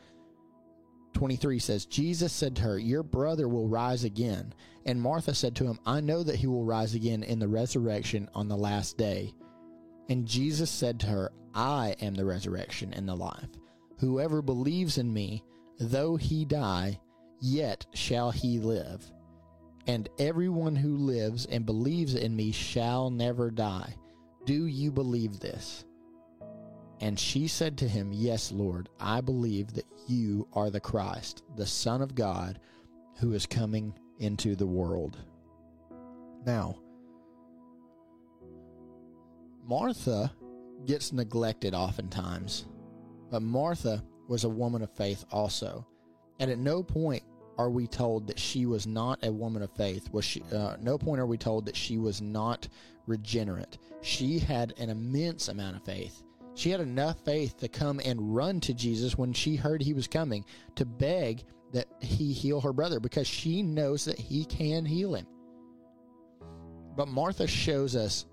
23 1.14 1.58
says, 1.58 1.86
Jesus 1.86 2.32
said 2.32 2.56
to 2.56 2.62
her, 2.62 2.78
Your 2.78 3.02
brother 3.02 3.48
will 3.48 3.68
rise 3.68 4.04
again. 4.04 4.52
And 4.84 5.00
Martha 5.00 5.34
said 5.34 5.56
to 5.56 5.64
him, 5.64 5.78
I 5.86 6.00
know 6.00 6.22
that 6.22 6.36
he 6.36 6.46
will 6.46 6.64
rise 6.64 6.94
again 6.94 7.22
in 7.22 7.38
the 7.38 7.48
resurrection 7.48 8.28
on 8.34 8.48
the 8.48 8.56
last 8.56 8.98
day. 8.98 9.32
And 10.08 10.26
Jesus 10.26 10.70
said 10.70 11.00
to 11.00 11.06
her, 11.06 11.32
I 11.54 11.96
am 12.00 12.14
the 12.14 12.24
resurrection 12.24 12.92
and 12.92 13.08
the 13.08 13.14
life. 13.14 13.48
Whoever 13.98 14.42
believes 14.42 14.98
in 14.98 15.12
me, 15.12 15.42
though 15.78 16.16
he 16.16 16.44
die, 16.44 17.00
yet 17.40 17.86
shall 17.94 18.30
he 18.30 18.58
live. 18.58 19.10
And 19.86 20.08
everyone 20.18 20.74
who 20.74 20.96
lives 20.96 21.46
and 21.46 21.64
believes 21.64 22.14
in 22.14 22.34
me 22.34 22.50
shall 22.50 23.10
never 23.10 23.50
die. 23.50 23.94
Do 24.44 24.66
you 24.66 24.90
believe 24.90 25.38
this? 25.38 25.84
And 27.00 27.18
she 27.18 27.46
said 27.46 27.76
to 27.78 27.88
him, 27.88 28.10
Yes, 28.12 28.50
Lord, 28.50 28.88
I 28.98 29.20
believe 29.20 29.74
that 29.74 29.86
you 30.08 30.48
are 30.52 30.70
the 30.70 30.80
Christ, 30.80 31.42
the 31.56 31.66
Son 31.66 32.00
of 32.00 32.14
God, 32.14 32.58
who 33.18 33.32
is 33.32 33.46
coming 33.46 33.94
into 34.18 34.56
the 34.56 34.66
world. 34.66 35.18
Now, 36.46 36.76
Martha 39.66 40.32
gets 40.86 41.12
neglected 41.12 41.74
oftentimes, 41.74 42.66
but 43.30 43.42
Martha 43.42 44.02
was 44.28 44.44
a 44.44 44.48
woman 44.48 44.82
of 44.82 44.90
faith 44.90 45.24
also. 45.30 45.86
And 46.38 46.50
at 46.50 46.58
no 46.58 46.82
point 46.82 47.22
are 47.58 47.70
we 47.70 47.86
told 47.86 48.26
that 48.26 48.38
she 48.38 48.66
was 48.66 48.86
not 48.86 49.24
a 49.24 49.32
woman 49.32 49.62
of 49.62 49.70
faith. 49.70 50.12
Was 50.12 50.24
she? 50.24 50.42
Uh, 50.52 50.76
no 50.80 50.98
point 50.98 51.20
are 51.20 51.26
we 51.26 51.38
told 51.38 51.66
that 51.66 51.76
she 51.76 51.98
was 51.98 52.20
not 52.20 52.68
regenerate. 53.06 53.78
She 54.02 54.38
had 54.38 54.74
an 54.78 54.90
immense 54.90 55.48
amount 55.48 55.76
of 55.76 55.84
faith. 55.84 56.22
She 56.54 56.70
had 56.70 56.80
enough 56.80 57.18
faith 57.24 57.56
to 57.58 57.68
come 57.68 58.00
and 58.04 58.34
run 58.34 58.60
to 58.60 58.74
Jesus 58.74 59.18
when 59.18 59.32
she 59.32 59.56
heard 59.56 59.82
he 59.82 59.94
was 59.94 60.06
coming 60.06 60.44
to 60.74 60.84
beg 60.84 61.44
that 61.72 61.86
he 62.00 62.32
heal 62.32 62.60
her 62.60 62.72
brother 62.72 63.00
because 63.00 63.26
she 63.26 63.62
knows 63.62 64.04
that 64.06 64.18
he 64.18 64.44
can 64.44 64.84
heal 64.84 65.14
him. 65.14 65.26
But 66.96 67.08
Martha 67.08 67.46
shows 67.46 67.94
us 67.94 68.26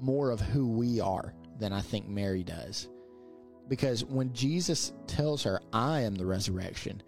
more 0.00 0.30
of 0.30 0.40
who 0.40 0.66
we 0.68 1.00
are 1.00 1.34
than 1.58 1.72
I 1.72 1.80
think 1.80 2.08
Mary 2.08 2.42
does. 2.42 2.88
Because 3.68 4.04
when 4.04 4.32
Jesus 4.32 4.92
tells 5.06 5.42
her, 5.42 5.60
I 5.72 6.00
am 6.00 6.14
the 6.14 6.26
resurrection, 6.26 7.02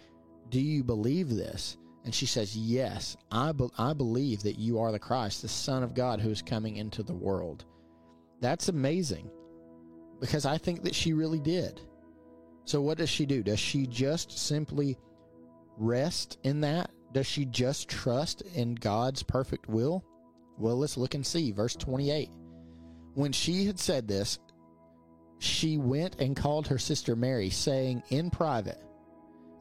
do 0.50 0.61
you 0.61 0.85
believe 0.85 1.31
this? 1.31 1.76
And 2.05 2.14
she 2.14 2.26
says, 2.26 2.57
Yes, 2.57 3.17
I, 3.31 3.52
be- 3.52 3.69
I 3.79 3.93
believe 3.93 4.43
that 4.43 4.59
you 4.59 4.79
are 4.79 4.93
the 4.93 4.99
Christ, 4.99 5.43
the 5.43 5.49
Son 5.49 5.83
of 5.83 5.95
God 5.95 6.21
who 6.21 6.31
is 6.31 6.43
coming 6.43 6.76
into 6.76 7.02
the 7.02 7.14
world. 7.14 7.64
That's 8.40 8.69
amazing 8.69 9.31
because 10.19 10.47
I 10.47 10.59
think 10.59 10.83
that 10.85 10.95
she 10.95 11.12
really 11.12 11.40
did. 11.40 11.81
So, 12.64 12.81
what 12.81 12.99
does 12.99 13.09
she 13.09 13.26
do? 13.26 13.43
Does 13.43 13.59
she 13.59 13.87
just 13.87 14.38
simply 14.38 14.97
rest 15.76 16.38
in 16.45 16.61
that? 16.61 16.90
Does 17.12 17.26
she 17.26 17.45
just 17.45 17.88
trust 17.88 18.43
in 18.55 18.75
God's 18.76 19.23
perfect 19.23 19.69
will? 19.69 20.05
Well, 20.59 20.79
let's 20.79 20.97
look 20.97 21.14
and 21.14 21.26
see. 21.26 21.52
Verse 21.52 21.75
28. 21.75 22.31
When 23.14 23.33
she 23.33 23.67
had 23.67 23.79
said 23.79 24.07
this, 24.07 24.38
she 25.41 25.79
went 25.79 26.21
and 26.21 26.37
called 26.37 26.69
her 26.69 26.79
sister 26.79 27.17
Mary, 27.17 27.51
saying 27.51 28.03
in 28.11 28.31
private, 28.31 28.81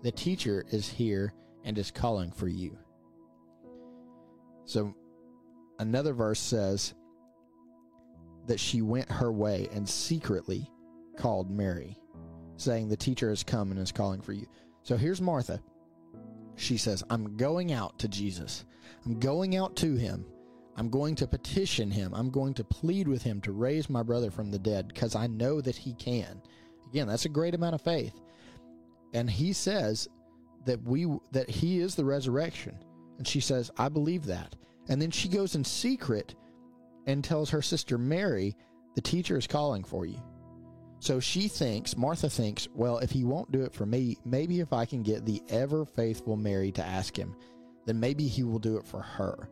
The 0.04 0.12
teacher 0.12 0.66
is 0.72 0.88
here 0.88 1.34
and 1.64 1.78
is 1.78 1.90
calling 1.90 2.32
for 2.32 2.48
you. 2.48 2.78
So, 4.66 4.94
another 5.80 6.14
verse 6.14 6.40
says, 6.40 6.94
that 8.50 8.60
she 8.60 8.82
went 8.82 9.10
her 9.12 9.32
way 9.32 9.70
and 9.72 9.88
secretly 9.88 10.70
called 11.18 11.52
Mary, 11.52 11.96
saying, 12.58 12.90
The 12.90 12.98
teacher 12.98 13.30
has 13.30 13.44
come 13.44 13.72
and 13.72 13.80
is 13.80 13.92
calling 13.92 14.22
for 14.22 14.34
you. 14.34 14.48
So 14.84 14.98
here's 14.98 15.22
Martha. 15.22 15.62
She 16.56 16.76
says, 16.76 17.04
I'm 17.10 17.38
going 17.38 17.72
out 17.72 18.00
to 18.00 18.08
Jesus. 18.08 18.66
I'm 19.06 19.20
going 19.20 19.56
out 19.56 19.76
to 19.78 19.96
him. 19.96 20.26
I'm 20.80 20.90
going 20.90 21.14
to 21.16 21.28
petition 21.28 21.92
him. 21.92 22.14
I'm 22.14 22.30
going 22.30 22.54
to 22.54 22.64
plead 22.64 23.10
with 23.10 23.22
him 23.22 23.42
to 23.42 23.52
raise 23.52 23.90
my 23.90 24.02
brother 24.02 24.32
from 24.32 24.50
the 24.50 24.58
dead 24.58 24.88
because 24.88 25.14
I 25.14 25.28
know 25.28 25.60
that 25.60 25.76
he 25.76 25.94
can. 25.96 26.42
Again, 26.90 27.06
that's 27.06 27.26
a 27.26 27.30
great 27.30 27.54
amount 27.54 27.76
of 27.76 27.82
faith. 27.82 28.14
And 29.14 29.30
he 29.30 29.52
says 29.52 30.08
that 30.64 30.82
we 30.84 31.06
that 31.34 31.50
he 31.50 31.80
is 31.80 31.96
the 31.96 32.06
resurrection. 32.06 32.78
And 33.18 33.28
she 33.28 33.42
says, 33.42 33.70
I 33.78 33.90
believe 33.90 34.26
that. 34.28 34.56
And 34.88 35.02
then 35.02 35.12
she 35.12 35.28
goes 35.28 35.56
in 35.56 35.66
secret 35.66 36.36
and 37.08 37.26
tells 37.26 37.50
her 37.50 37.62
sister 37.62 37.98
Mary, 37.98 38.56
The 38.96 39.02
teacher 39.02 39.38
is 39.38 39.48
calling 39.48 39.84
for 39.84 40.06
you. 40.06 40.22
So 41.00 41.20
she 41.20 41.50
thinks, 41.50 41.98
Martha 41.98 42.30
thinks, 42.30 42.70
well, 42.74 43.00
if 43.00 43.12
he 43.12 43.26
won't 43.26 43.52
do 43.52 43.64
it 43.64 43.74
for 43.74 43.86
me, 43.86 44.18
maybe 44.24 44.62
if 44.62 44.72
I 44.72 44.86
can 44.86 45.04
get 45.04 45.26
the 45.26 45.42
ever 45.50 45.84
faithful 45.84 46.38
Mary 46.38 46.72
to 46.74 46.86
ask 46.86 47.18
him, 47.18 47.36
then 47.86 48.00
maybe 48.00 48.28
he 48.28 48.44
will 48.44 48.60
do 48.60 48.78
it 48.78 48.86
for 48.86 49.02
her. 49.02 49.50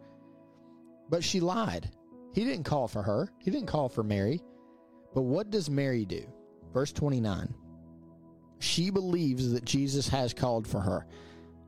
But 1.10 1.24
she 1.24 1.40
lied. 1.40 1.92
He 2.34 2.44
didn't 2.44 2.66
call 2.66 2.88
for 2.88 3.02
her, 3.02 3.32
he 3.40 3.52
didn't 3.52 3.68
call 3.68 3.90
for 3.90 4.04
Mary. 4.04 4.42
But 5.14 5.24
what 5.24 5.50
does 5.50 5.70
Mary 5.70 6.06
do? 6.06 6.24
Verse 6.74 6.92
29. 6.92 7.54
She 8.60 8.90
believes 8.90 9.52
that 9.52 9.66
Jesus 9.66 10.08
has 10.10 10.34
called 10.34 10.68
for 10.68 10.80
her. 10.80 11.08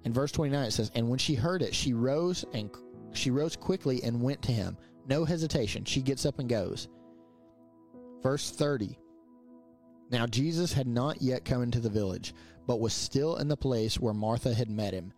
In 0.04 0.14
verse 0.14 0.32
29 0.32 0.66
it 0.66 0.72
says, 0.72 0.92
And 0.96 1.10
when 1.10 1.20
she 1.20 1.36
heard 1.36 1.62
it, 1.62 1.74
she 1.74 1.94
rose 1.94 2.46
and 2.54 2.70
she 3.14 3.32
rose 3.32 3.56
quickly 3.56 4.04
and 4.04 4.22
went 4.22 4.42
to 4.44 4.52
him. 4.52 4.78
No 5.08 5.26
hesitation. 5.26 5.86
She 5.86 6.02
gets 6.02 6.26
up 6.26 6.40
and 6.40 6.48
goes. 6.48 6.88
Verse 8.22 8.52
30. 8.52 8.98
Now 10.12 10.26
Jesus 10.26 10.74
had 10.74 10.88
not 10.88 11.22
yet 11.22 11.46
come 11.46 11.64
into 11.64 11.80
the 11.80 11.90
village, 11.90 12.34
but 12.68 12.80
was 12.80 12.94
still 12.94 13.38
in 13.38 13.48
the 13.48 13.58
place 13.58 14.00
where 14.00 14.14
Martha 14.14 14.54
had 14.54 14.70
met 14.70 14.94
him. 14.94 15.14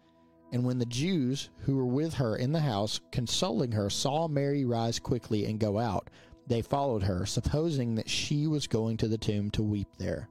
And 0.52 0.66
when 0.66 0.80
the 0.80 0.86
Jews 0.86 1.50
who 1.60 1.78
were 1.78 1.86
with 1.86 2.16
her 2.16 2.36
in 2.36 2.52
the 2.52 2.60
house, 2.60 3.00
consoling 3.12 3.72
her, 3.72 3.90
saw 3.90 4.28
Mary 4.28 4.66
rise 4.66 5.00
quickly 5.00 5.46
and 5.46 5.60
go 5.60 5.80
out, 5.80 6.10
they 6.48 6.62
followed 6.62 7.04
her, 7.04 7.26
supposing 7.26 7.96
that 7.96 8.10
she 8.10 8.48
was 8.48 8.68
going 8.68 8.98
to 8.98 9.08
the 9.08 9.18
tomb 9.18 9.50
to 9.52 9.64
weep 9.64 9.88
there. 9.98 10.28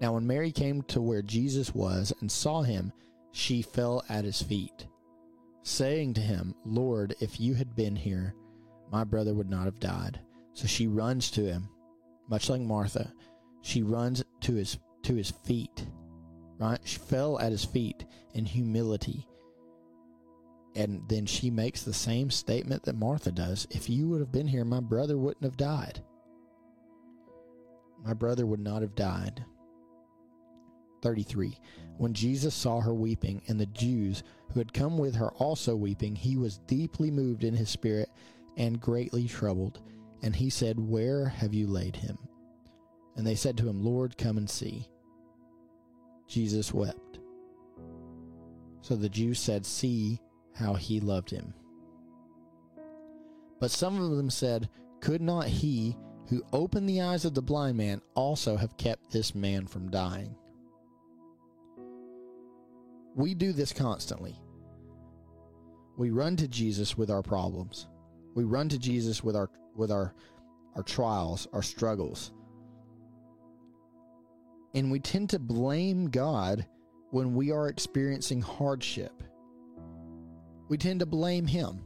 Now, 0.00 0.14
when 0.14 0.26
Mary 0.26 0.52
came 0.52 0.82
to 0.82 1.00
where 1.00 1.22
Jesus 1.22 1.74
was 1.74 2.12
and 2.20 2.30
saw 2.30 2.62
him, 2.62 2.92
she 3.30 3.62
fell 3.62 4.04
at 4.08 4.24
his 4.24 4.42
feet, 4.42 4.86
saying 5.62 6.14
to 6.14 6.20
him, 6.20 6.54
Lord, 6.66 7.14
if 7.20 7.40
you 7.40 7.54
had 7.54 7.74
been 7.74 7.96
here, 7.96 8.34
my 8.90 9.04
brother 9.04 9.32
would 9.32 9.48
not 9.48 9.64
have 9.64 9.80
died. 9.80 10.20
So 10.52 10.66
she 10.66 10.86
runs 10.86 11.30
to 11.30 11.44
him, 11.44 11.68
much 12.28 12.50
like 12.50 12.60
Martha. 12.60 13.12
She 13.62 13.82
runs 13.82 14.22
to 14.40 14.54
his 14.54 14.78
to 15.02 15.14
his 15.14 15.30
feet. 15.30 15.86
Right? 16.62 16.78
She 16.84 16.98
fell 16.98 17.40
at 17.40 17.50
his 17.50 17.64
feet 17.64 18.04
in 18.34 18.44
humility. 18.44 19.26
And 20.76 21.02
then 21.08 21.26
she 21.26 21.50
makes 21.50 21.82
the 21.82 21.92
same 21.92 22.30
statement 22.30 22.84
that 22.84 22.94
Martha 22.94 23.32
does. 23.32 23.66
If 23.70 23.90
you 23.90 24.06
would 24.08 24.20
have 24.20 24.30
been 24.30 24.46
here, 24.46 24.64
my 24.64 24.78
brother 24.78 25.18
wouldn't 25.18 25.42
have 25.42 25.56
died. 25.56 26.00
My 28.04 28.14
brother 28.14 28.46
would 28.46 28.60
not 28.60 28.80
have 28.82 28.94
died. 28.94 29.44
33. 31.02 31.58
When 31.98 32.14
Jesus 32.14 32.54
saw 32.54 32.80
her 32.80 32.94
weeping, 32.94 33.42
and 33.48 33.58
the 33.58 33.66
Jews 33.66 34.22
who 34.52 34.60
had 34.60 34.72
come 34.72 34.96
with 34.98 35.16
her 35.16 35.32
also 35.32 35.74
weeping, 35.74 36.14
he 36.14 36.36
was 36.36 36.58
deeply 36.58 37.10
moved 37.10 37.42
in 37.42 37.54
his 37.54 37.70
spirit 37.70 38.08
and 38.56 38.80
greatly 38.80 39.26
troubled. 39.26 39.80
And 40.22 40.36
he 40.36 40.48
said, 40.48 40.78
Where 40.78 41.26
have 41.26 41.54
you 41.54 41.66
laid 41.66 41.96
him? 41.96 42.18
And 43.16 43.26
they 43.26 43.34
said 43.34 43.56
to 43.58 43.68
him, 43.68 43.82
Lord, 43.82 44.16
come 44.16 44.38
and 44.38 44.48
see. 44.48 44.86
Jesus 46.26 46.72
wept. 46.72 47.18
So 48.80 48.96
the 48.96 49.08
Jews 49.08 49.38
said, 49.38 49.64
See 49.64 50.20
how 50.54 50.74
he 50.74 51.00
loved 51.00 51.30
him. 51.30 51.54
But 53.60 53.70
some 53.70 54.00
of 54.00 54.16
them 54.16 54.30
said, 54.30 54.68
Could 55.00 55.22
not 55.22 55.46
he 55.46 55.96
who 56.28 56.42
opened 56.52 56.88
the 56.88 57.00
eyes 57.00 57.24
of 57.24 57.34
the 57.34 57.42
blind 57.42 57.76
man 57.76 58.00
also 58.14 58.56
have 58.56 58.76
kept 58.76 59.10
this 59.10 59.34
man 59.34 59.66
from 59.66 59.90
dying? 59.90 60.34
We 63.14 63.34
do 63.34 63.52
this 63.52 63.72
constantly. 63.72 64.40
We 65.96 66.10
run 66.10 66.36
to 66.36 66.48
Jesus 66.48 66.96
with 66.96 67.10
our 67.10 67.22
problems. 67.22 67.86
We 68.34 68.44
run 68.44 68.68
to 68.70 68.78
Jesus 68.78 69.22
with 69.22 69.36
our 69.36 69.50
with 69.76 69.92
our 69.92 70.14
our 70.74 70.82
trials, 70.82 71.46
our 71.52 71.62
struggles. 71.62 72.32
And 74.74 74.90
we 74.90 75.00
tend 75.00 75.30
to 75.30 75.38
blame 75.38 76.08
God 76.10 76.66
when 77.10 77.34
we 77.34 77.52
are 77.52 77.68
experiencing 77.68 78.40
hardship. 78.40 79.22
We 80.68 80.78
tend 80.78 81.00
to 81.00 81.06
blame 81.06 81.46
him. 81.46 81.84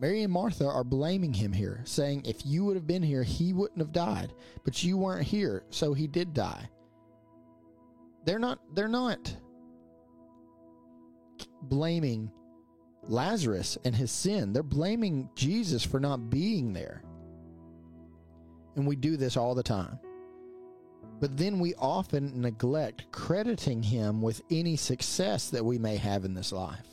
Mary 0.00 0.22
and 0.22 0.32
Martha 0.32 0.64
are 0.64 0.84
blaming 0.84 1.32
him 1.32 1.52
here, 1.52 1.80
saying, 1.84 2.22
If 2.24 2.46
you 2.46 2.64
would 2.64 2.76
have 2.76 2.86
been 2.86 3.02
here, 3.02 3.24
he 3.24 3.52
wouldn't 3.52 3.80
have 3.80 3.90
died. 3.90 4.32
But 4.64 4.84
you 4.84 4.96
weren't 4.96 5.26
here, 5.26 5.64
so 5.70 5.92
he 5.92 6.06
did 6.06 6.34
die. 6.34 6.68
They're 8.24 8.38
not 8.38 8.60
they're 8.74 8.88
not 8.88 9.34
blaming 11.62 12.30
Lazarus 13.02 13.78
and 13.84 13.94
his 13.94 14.12
sin. 14.12 14.52
They're 14.52 14.62
blaming 14.62 15.30
Jesus 15.34 15.84
for 15.84 15.98
not 15.98 16.30
being 16.30 16.72
there. 16.72 17.02
And 18.76 18.86
we 18.86 18.96
do 18.96 19.16
this 19.16 19.36
all 19.36 19.54
the 19.54 19.62
time. 19.62 19.98
But 21.20 21.36
then 21.36 21.58
we 21.58 21.74
often 21.74 22.40
neglect 22.40 23.10
crediting 23.10 23.82
him 23.82 24.22
with 24.22 24.42
any 24.50 24.76
success 24.76 25.50
that 25.50 25.64
we 25.64 25.78
may 25.78 25.96
have 25.96 26.24
in 26.24 26.34
this 26.34 26.52
life. 26.52 26.86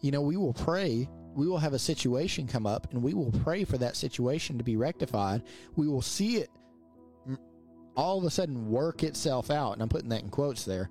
You 0.00 0.12
know, 0.12 0.20
we 0.22 0.36
will 0.36 0.54
pray, 0.54 1.08
we 1.34 1.46
will 1.46 1.58
have 1.58 1.72
a 1.72 1.78
situation 1.78 2.46
come 2.46 2.66
up, 2.66 2.92
and 2.92 3.02
we 3.02 3.14
will 3.14 3.32
pray 3.32 3.64
for 3.64 3.78
that 3.78 3.96
situation 3.96 4.58
to 4.58 4.64
be 4.64 4.76
rectified. 4.76 5.42
We 5.76 5.88
will 5.88 6.02
see 6.02 6.36
it 6.36 6.50
all 7.96 8.18
of 8.18 8.24
a 8.24 8.30
sudden 8.30 8.70
work 8.70 9.02
itself 9.02 9.50
out. 9.50 9.72
And 9.72 9.82
I'm 9.82 9.88
putting 9.88 10.08
that 10.10 10.22
in 10.22 10.30
quotes 10.30 10.64
there 10.64 10.88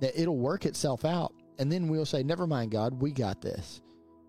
that 0.00 0.18
it'll 0.20 0.38
work 0.38 0.64
itself 0.64 1.04
out 1.04 1.32
and 1.58 1.70
then 1.70 1.88
we'll 1.88 2.06
say, 2.06 2.22
"Never 2.22 2.46
mind, 2.46 2.70
God, 2.70 3.00
we 3.00 3.12
got 3.12 3.40
this." 3.40 3.80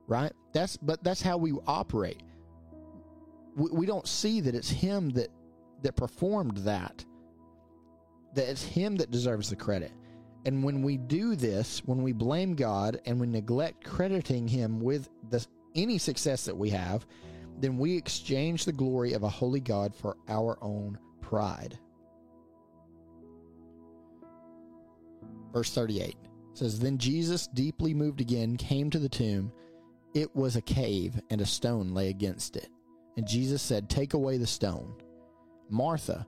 Right? 0.08 0.32
That's 0.54 0.78
but 0.78 1.04
that's 1.04 1.22
how 1.22 1.38
we 1.38 1.54
operate. 1.68 2.24
We, 3.56 3.70
we 3.72 3.86
don't 3.86 4.08
see 4.08 4.42
that 4.42 4.56
it's 4.56 4.70
Him 4.70 5.10
that 5.12 5.30
that 5.84 5.96
performed 5.96 6.58
that. 6.58 7.06
That 8.38 8.50
it's 8.50 8.64
Him 8.64 8.96
that 8.98 9.10
deserves 9.10 9.50
the 9.50 9.56
credit. 9.56 9.92
And 10.46 10.64
when 10.64 10.84
we 10.84 10.98
do 10.98 11.36
this, 11.36 11.82
when 11.86 12.04
we 12.04 12.14
blame 12.14 12.54
God 12.54 13.02
and 13.06 13.20
we 13.20 13.26
neglect 13.26 13.84
crediting 13.84 14.48
Him 14.48 14.80
with 14.80 15.10
the, 15.32 15.44
any 15.74 15.98
success 15.98 16.46
that 16.46 16.56
we 16.56 16.70
have, 16.70 17.08
then 17.60 17.80
we 17.80 17.98
exchange 17.98 18.64
the 18.64 18.72
glory 18.72 19.14
of 19.14 19.24
a 19.24 19.30
holy 19.30 19.60
God 19.60 19.96
for 19.96 20.18
our 20.28 20.60
own 20.62 21.00
pride. 21.20 21.80
Verse 25.52 25.74
38 25.74 26.16
says 26.54 26.80
then 26.80 27.00
Jesus 27.00 27.48
deeply 27.48 27.96
moved 27.96 28.22
again 28.22 28.58
came 28.58 28.90
to 28.90 29.00
the 29.00 29.10
tomb 29.10 29.52
it 30.14 30.36
was 30.36 30.56
a 30.56 30.62
cave 30.62 31.20
and 31.30 31.42
a 31.42 31.46
stone 31.46 31.94
lay 31.94 32.10
against 32.10 32.56
it 32.58 32.70
and 33.16 33.28
Jesus 33.28 33.62
said 33.62 33.90
take 33.90 34.14
away 34.14 34.38
the 34.38 34.46
stone 34.46 34.94
Martha 35.70 36.28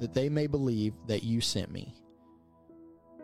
that 0.00 0.14
they 0.14 0.28
may 0.28 0.46
believe 0.46 0.94
that 1.06 1.22
you 1.22 1.40
sent 1.40 1.70
me. 1.70 1.94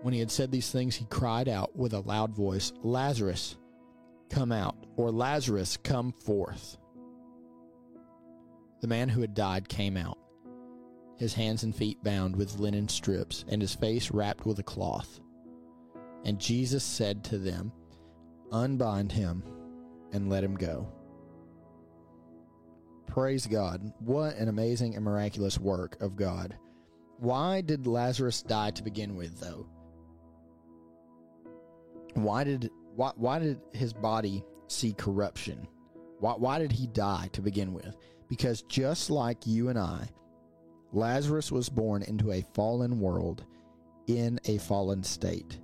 When 0.03 0.15
he 0.15 0.21
had 0.21 0.31
said 0.31 0.51
these 0.51 0.71
things, 0.71 0.97
he 0.97 1.05
cried 1.07 1.49
out 1.49 1.77
with 1.77 1.93
a 1.93 2.01
loud 2.01 2.35
voice, 2.35 2.73
Lazarus, 2.83 3.57
come 4.31 4.53
out, 4.53 4.77
or 4.97 5.11
Lazarus, 5.11 5.77
come 5.77 6.13
forth. 6.25 6.79
The 8.81 8.89
man 8.89 9.11
who 9.11 9.21
had 9.21 9.35
died 9.35 9.69
came 9.69 9.97
out 9.97 10.17
his 11.21 11.35
hands 11.35 11.65
and 11.65 11.77
feet 11.77 12.03
bound 12.03 12.35
with 12.35 12.59
linen 12.59 12.89
strips, 12.89 13.45
and 13.47 13.61
his 13.61 13.75
face 13.75 14.11
wrapped 14.11 14.47
with 14.47 14.59
a 14.59 14.63
cloth. 14.63 15.21
And 16.25 16.41
Jesus 16.41 16.83
said 16.83 17.23
to 17.25 17.37
them, 17.37 17.73
Unbind 18.51 19.13
him 19.13 19.43
and 20.15 20.31
let 20.31 20.43
him 20.43 20.55
go. 20.55 20.91
Praise 23.11 23.45
God. 23.45 23.93
What 23.99 24.37
an 24.37 24.49
amazing 24.49 24.95
and 24.95 25.05
miraculous 25.05 25.59
work 25.59 26.01
of 26.01 26.15
God. 26.15 26.57
Why 27.19 27.61
did 27.61 27.89
Lazarus 27.89 28.41
die 28.41 28.71
to 28.71 28.85
begin 28.85 29.17
with, 29.17 29.41
though? 29.41 29.67
Why 32.15 32.45
did 32.45 32.71
why, 32.95 33.11
why 33.17 33.41
did 33.41 33.61
his 33.73 33.93
body 33.93 34.45
see 34.69 34.93
corruption? 34.93 35.67
Why, 36.21 36.35
why 36.35 36.61
did 36.61 36.71
he 36.71 36.87
die 36.87 37.29
to 37.33 37.43
begin 37.43 37.73
with? 37.73 37.97
Because 38.29 38.63
just 38.63 39.11
like 39.11 39.45
you 39.45 39.71
and 39.71 39.79
I, 39.79 40.09
Lazarus 40.93 41.51
was 41.51 41.69
born 41.69 42.03
into 42.05 42.31
a 42.31 42.45
fallen 42.55 43.01
world 43.01 43.45
in 44.07 44.39
a 44.45 44.59
fallen 44.59 45.03
state. 45.03 45.59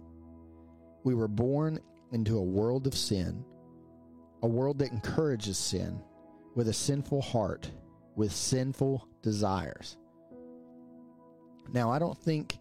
We 1.05 1.15
were 1.15 1.29
born 1.29 1.79
into 2.11 2.39
a 2.39 2.43
world 2.43 2.89
of 2.89 2.95
sin, 2.95 3.45
a 4.43 4.49
world 4.49 4.81
that 4.81 4.91
encourages 4.91 5.59
sin, 5.59 6.01
with 6.57 6.69
a 6.69 6.73
sinful 6.73 7.21
heart, 7.21 7.71
with 8.17 8.33
sinful 8.33 9.07
desires. 9.23 9.99
Now, 11.73 11.93
I 11.93 12.01
don't 12.01 12.19
think 12.19 12.59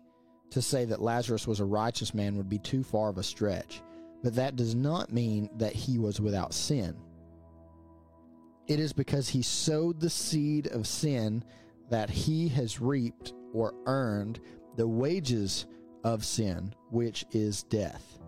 to 0.51 0.62
say 0.62 0.86
that 0.86 1.01
Lazarus 1.01 1.47
was 1.47 1.62
a 1.62 1.65
righteous 1.65 2.13
man 2.13 2.36
would 2.36 2.49
be 2.49 2.60
too 2.60 2.84
far 2.84 3.10
of 3.10 3.17
a 3.17 3.23
stretch, 3.23 3.81
but 4.21 4.36
that 4.36 4.58
does 4.58 4.75
not 4.75 5.13
mean 5.13 5.49
that 5.58 5.73
he 5.73 5.97
was 5.97 6.19
without 6.19 6.53
sin. 6.53 6.95
It 8.67 8.79
is 8.79 8.93
because 8.93 9.29
he 9.29 9.41
sowed 9.41 9.99
the 9.99 10.10
seed 10.10 10.67
of 10.67 10.88
sin 10.88 11.43
that 11.89 12.10
he 12.10 12.49
has 12.49 12.81
reaped 12.81 13.34
or 13.53 13.73
earned 13.86 14.41
the 14.75 14.88
wages 14.88 15.67
of 16.03 16.25
sin, 16.25 16.73
which 16.89 17.25
is 17.31 17.63
death. 17.63 18.19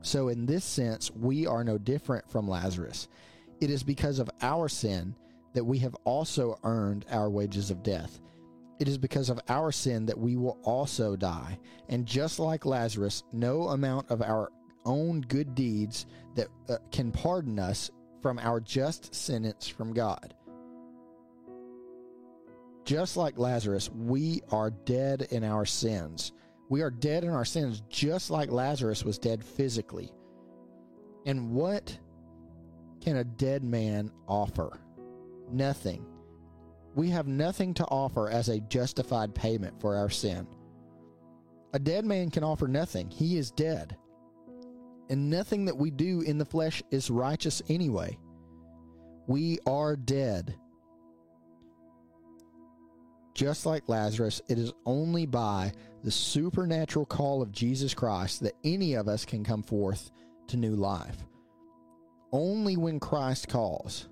So, 0.00 0.28
in 0.28 0.46
this 0.46 0.64
sense, 0.64 1.12
we 1.12 1.46
are 1.46 1.62
no 1.62 1.78
different 1.78 2.28
from 2.28 2.48
Lazarus. 2.48 3.06
It 3.62 3.70
is 3.70 3.84
because 3.84 4.18
of 4.18 4.28
our 4.42 4.68
sin 4.68 5.14
that 5.52 5.62
we 5.62 5.78
have 5.78 5.94
also 6.02 6.58
earned 6.64 7.06
our 7.12 7.30
wages 7.30 7.70
of 7.70 7.84
death. 7.84 8.20
It 8.80 8.88
is 8.88 8.98
because 8.98 9.30
of 9.30 9.38
our 9.48 9.70
sin 9.70 10.04
that 10.06 10.18
we 10.18 10.36
will 10.36 10.58
also 10.64 11.14
die. 11.14 11.60
And 11.88 12.04
just 12.04 12.40
like 12.40 12.66
Lazarus, 12.66 13.22
no 13.32 13.68
amount 13.68 14.10
of 14.10 14.20
our 14.20 14.50
own 14.84 15.20
good 15.20 15.54
deeds 15.54 16.06
that 16.34 16.48
uh, 16.68 16.78
can 16.90 17.12
pardon 17.12 17.60
us 17.60 17.88
from 18.20 18.40
our 18.40 18.58
just 18.58 19.14
sentence 19.14 19.68
from 19.68 19.92
God. 19.92 20.34
Just 22.84 23.16
like 23.16 23.38
Lazarus, 23.38 23.90
we 23.92 24.42
are 24.50 24.70
dead 24.70 25.28
in 25.30 25.44
our 25.44 25.64
sins. 25.64 26.32
We 26.68 26.82
are 26.82 26.90
dead 26.90 27.22
in 27.22 27.30
our 27.30 27.44
sins, 27.44 27.80
just 27.88 28.28
like 28.28 28.50
Lazarus 28.50 29.04
was 29.04 29.20
dead 29.20 29.44
physically. 29.44 30.10
And 31.26 31.52
what 31.52 31.96
can 33.02 33.16
a 33.16 33.24
dead 33.24 33.64
man 33.64 34.10
offer? 34.26 34.80
Nothing. 35.50 36.06
We 36.94 37.10
have 37.10 37.26
nothing 37.26 37.74
to 37.74 37.84
offer 37.86 38.30
as 38.30 38.48
a 38.48 38.60
justified 38.60 39.34
payment 39.34 39.80
for 39.80 39.96
our 39.96 40.10
sin. 40.10 40.46
A 41.72 41.78
dead 41.78 42.04
man 42.04 42.30
can 42.30 42.44
offer 42.44 42.68
nothing. 42.68 43.10
He 43.10 43.38
is 43.38 43.50
dead. 43.50 43.96
And 45.08 45.30
nothing 45.30 45.64
that 45.66 45.76
we 45.76 45.90
do 45.90 46.20
in 46.20 46.38
the 46.38 46.44
flesh 46.44 46.82
is 46.90 47.10
righteous 47.10 47.62
anyway. 47.68 48.18
We 49.26 49.58
are 49.66 49.96
dead. 49.96 50.54
Just 53.34 53.64
like 53.64 53.88
Lazarus, 53.88 54.42
it 54.48 54.58
is 54.58 54.72
only 54.84 55.26
by 55.26 55.72
the 56.04 56.10
supernatural 56.10 57.06
call 57.06 57.40
of 57.40 57.52
Jesus 57.52 57.94
Christ 57.94 58.42
that 58.42 58.56
any 58.64 58.94
of 58.94 59.08
us 59.08 59.24
can 59.24 59.44
come 59.44 59.62
forth 59.62 60.10
to 60.48 60.56
new 60.56 60.76
life. 60.76 61.16
Only 62.32 62.76
when 62.76 62.98
Christ 62.98 63.48
calls. 63.48 64.08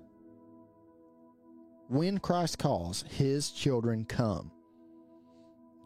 When 1.89 2.19
Christ 2.19 2.59
calls, 2.59 3.03
his 3.09 3.51
children 3.51 4.05
come. 4.05 4.51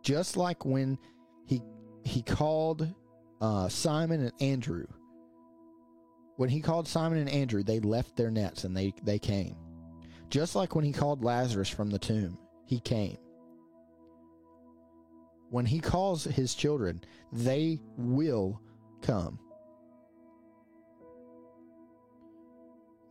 Just 0.03 0.37
like 0.37 0.65
when 0.65 0.97
he 1.45 1.61
he 2.03 2.21
called 2.21 2.93
uh, 3.41 3.67
Simon 3.69 4.21
and 4.21 4.33
Andrew. 4.39 4.85
When 6.37 6.49
he 6.49 6.61
called 6.61 6.87
Simon 6.87 7.19
and 7.19 7.29
Andrew, 7.29 7.63
they 7.63 7.79
left 7.79 8.15
their 8.15 8.31
nets 8.31 8.63
and 8.63 8.75
they, 8.75 8.93
they 9.03 9.19
came. 9.19 9.55
Just 10.29 10.55
like 10.55 10.75
when 10.75 10.83
he 10.83 10.91
called 10.91 11.23
Lazarus 11.23 11.69
from 11.69 11.89
the 11.89 11.99
tomb, 11.99 12.37
he 12.65 12.79
came. 12.79 13.17
When 15.49 15.65
he 15.65 15.79
calls 15.79 16.25
his 16.25 16.55
children, 16.55 17.01
they 17.31 17.79
will 17.97 18.59
come. 19.01 19.39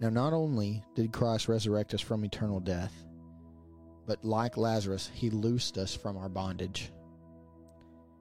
Now, 0.04 0.10
not 0.10 0.34
only 0.34 0.84
did 0.94 1.14
Christ 1.14 1.48
resurrect 1.48 1.94
us 1.94 2.02
from 2.02 2.26
eternal 2.26 2.60
death, 2.60 2.92
but 4.06 4.22
like 4.22 4.58
Lazarus, 4.58 5.10
he 5.14 5.30
loosed 5.30 5.78
us 5.78 5.94
from 5.94 6.18
our 6.18 6.28
bondage. 6.28 6.92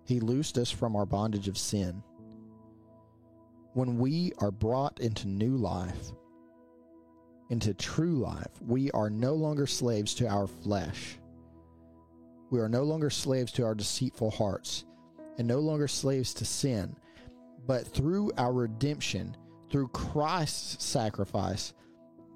He 0.06 0.22
loosed 0.22 0.58
us 0.58 0.72
from 0.72 0.96
our 0.96 1.06
bondage 1.06 1.50
of 1.50 1.58
sin. 1.58 2.02
When 3.74 3.98
we 3.98 4.32
are 4.38 4.50
brought 4.50 5.02
into 5.02 5.28
new 5.28 5.58
life, 5.58 6.14
into 7.50 7.74
true 7.74 8.16
life, 8.16 8.62
we 8.66 8.90
are 8.92 9.10
no 9.10 9.34
longer 9.34 9.68
slaves 9.68 10.14
to 10.16 10.28
our 10.30 10.48
flesh. 10.48 11.20
We 12.50 12.62
are 12.62 12.70
no 12.70 12.84
longer 12.84 13.10
slaves 13.10 13.52
to 13.54 13.66
our 13.66 13.76
deceitful 13.76 14.32
hearts 14.32 14.86
and 15.38 15.46
no 15.46 15.60
longer 15.60 15.90
slaves 15.90 16.34
to 16.36 16.46
sin. 16.46 16.96
But 17.68 17.86
through 17.86 18.32
our 18.38 18.54
redemption, 18.54 19.36
through 19.74 19.88
Christ's 19.88 20.86
sacrifice, 20.86 21.74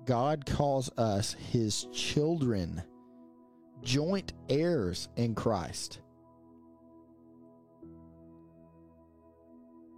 God 0.06 0.44
calls 0.48 0.90
us 0.98 1.36
his 1.52 1.86
children, 1.94 2.82
joint 3.84 4.34
heirs 4.50 5.08
in 5.18 5.36
Christ. 5.36 6.00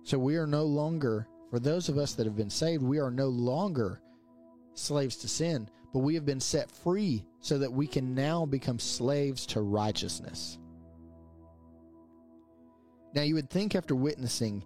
So 0.04 0.20
we 0.20 0.36
are 0.36 0.46
no 0.46 0.64
longer, 0.64 1.30
for 1.50 1.62
those 1.62 1.88
of 1.88 1.98
us 1.98 2.12
that 2.16 2.26
have 2.26 2.36
been 2.36 2.50
saved, 2.50 2.84
we 2.84 3.00
are 3.00 3.10
no 3.10 3.30
longer 3.30 4.02
slaves 4.74 5.16
to 5.20 5.30
sin, 5.30 5.70
but 5.94 6.00
we 6.00 6.16
have 6.16 6.26
been 6.26 6.42
set 6.42 6.70
free 6.70 7.24
so 7.40 7.58
that 7.58 7.72
we 7.72 7.88
can 7.88 8.14
now 8.14 8.46
become 8.46 8.80
slaves 8.80 9.46
to 9.46 9.62
righteousness. 9.62 10.58
Now, 13.16 13.22
you 13.22 13.36
would 13.36 13.50
think 13.50 13.76
after 13.76 13.96
witnessing 13.96 14.62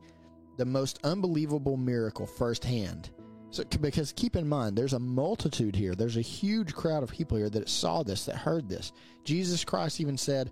the 0.58 0.66
most 0.66 1.00
unbelievable 1.04 1.78
miracle 1.78 2.26
firsthand, 2.26 3.10
so, 3.54 3.63
because 3.82 4.12
keep 4.13 4.36
in 4.36 4.50
mind, 4.50 4.76
there's 4.76 4.94
a 4.94 5.00
multitude 5.00 5.76
here. 5.76 5.94
There's 5.94 6.18
a 6.18 6.22
huge 6.22 6.74
crowd 6.74 7.04
of 7.04 7.12
people 7.12 7.38
here 7.38 7.52
that 7.52 7.70
saw 7.70 8.02
this, 8.02 8.26
that 8.26 8.36
heard 8.36 8.68
this. 8.68 8.92
Jesus 9.26 9.63
Christ 9.63 10.02
even 10.02 10.18
said, 10.18 10.50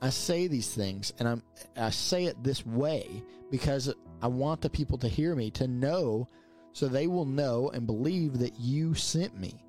I 0.00 0.08
say 0.08 0.46
these 0.46 0.74
things 0.74 1.12
and 1.18 1.28
I'm 1.28 1.42
I 1.76 1.90
say 1.90 2.24
it 2.24 2.42
this 2.42 2.64
way 2.64 3.22
because 3.50 3.92
I 4.22 4.26
want 4.26 4.62
the 4.62 4.70
people 4.70 4.96
to 4.98 5.08
hear 5.08 5.34
me 5.34 5.50
to 5.52 5.68
know 5.68 6.28
so 6.72 6.88
they 6.88 7.06
will 7.06 7.26
know 7.26 7.70
and 7.74 7.86
believe 7.86 8.38
that 8.38 8.58
you 8.58 8.94
sent 8.94 9.38
me. 9.38 9.62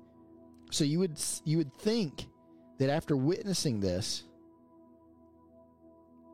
So 0.70 0.84
you 0.84 0.98
would 1.00 1.20
you 1.44 1.58
would 1.58 1.74
think 1.74 2.26
that 2.78 2.88
after 2.88 3.16
witnessing 3.16 3.80
this 3.80 4.24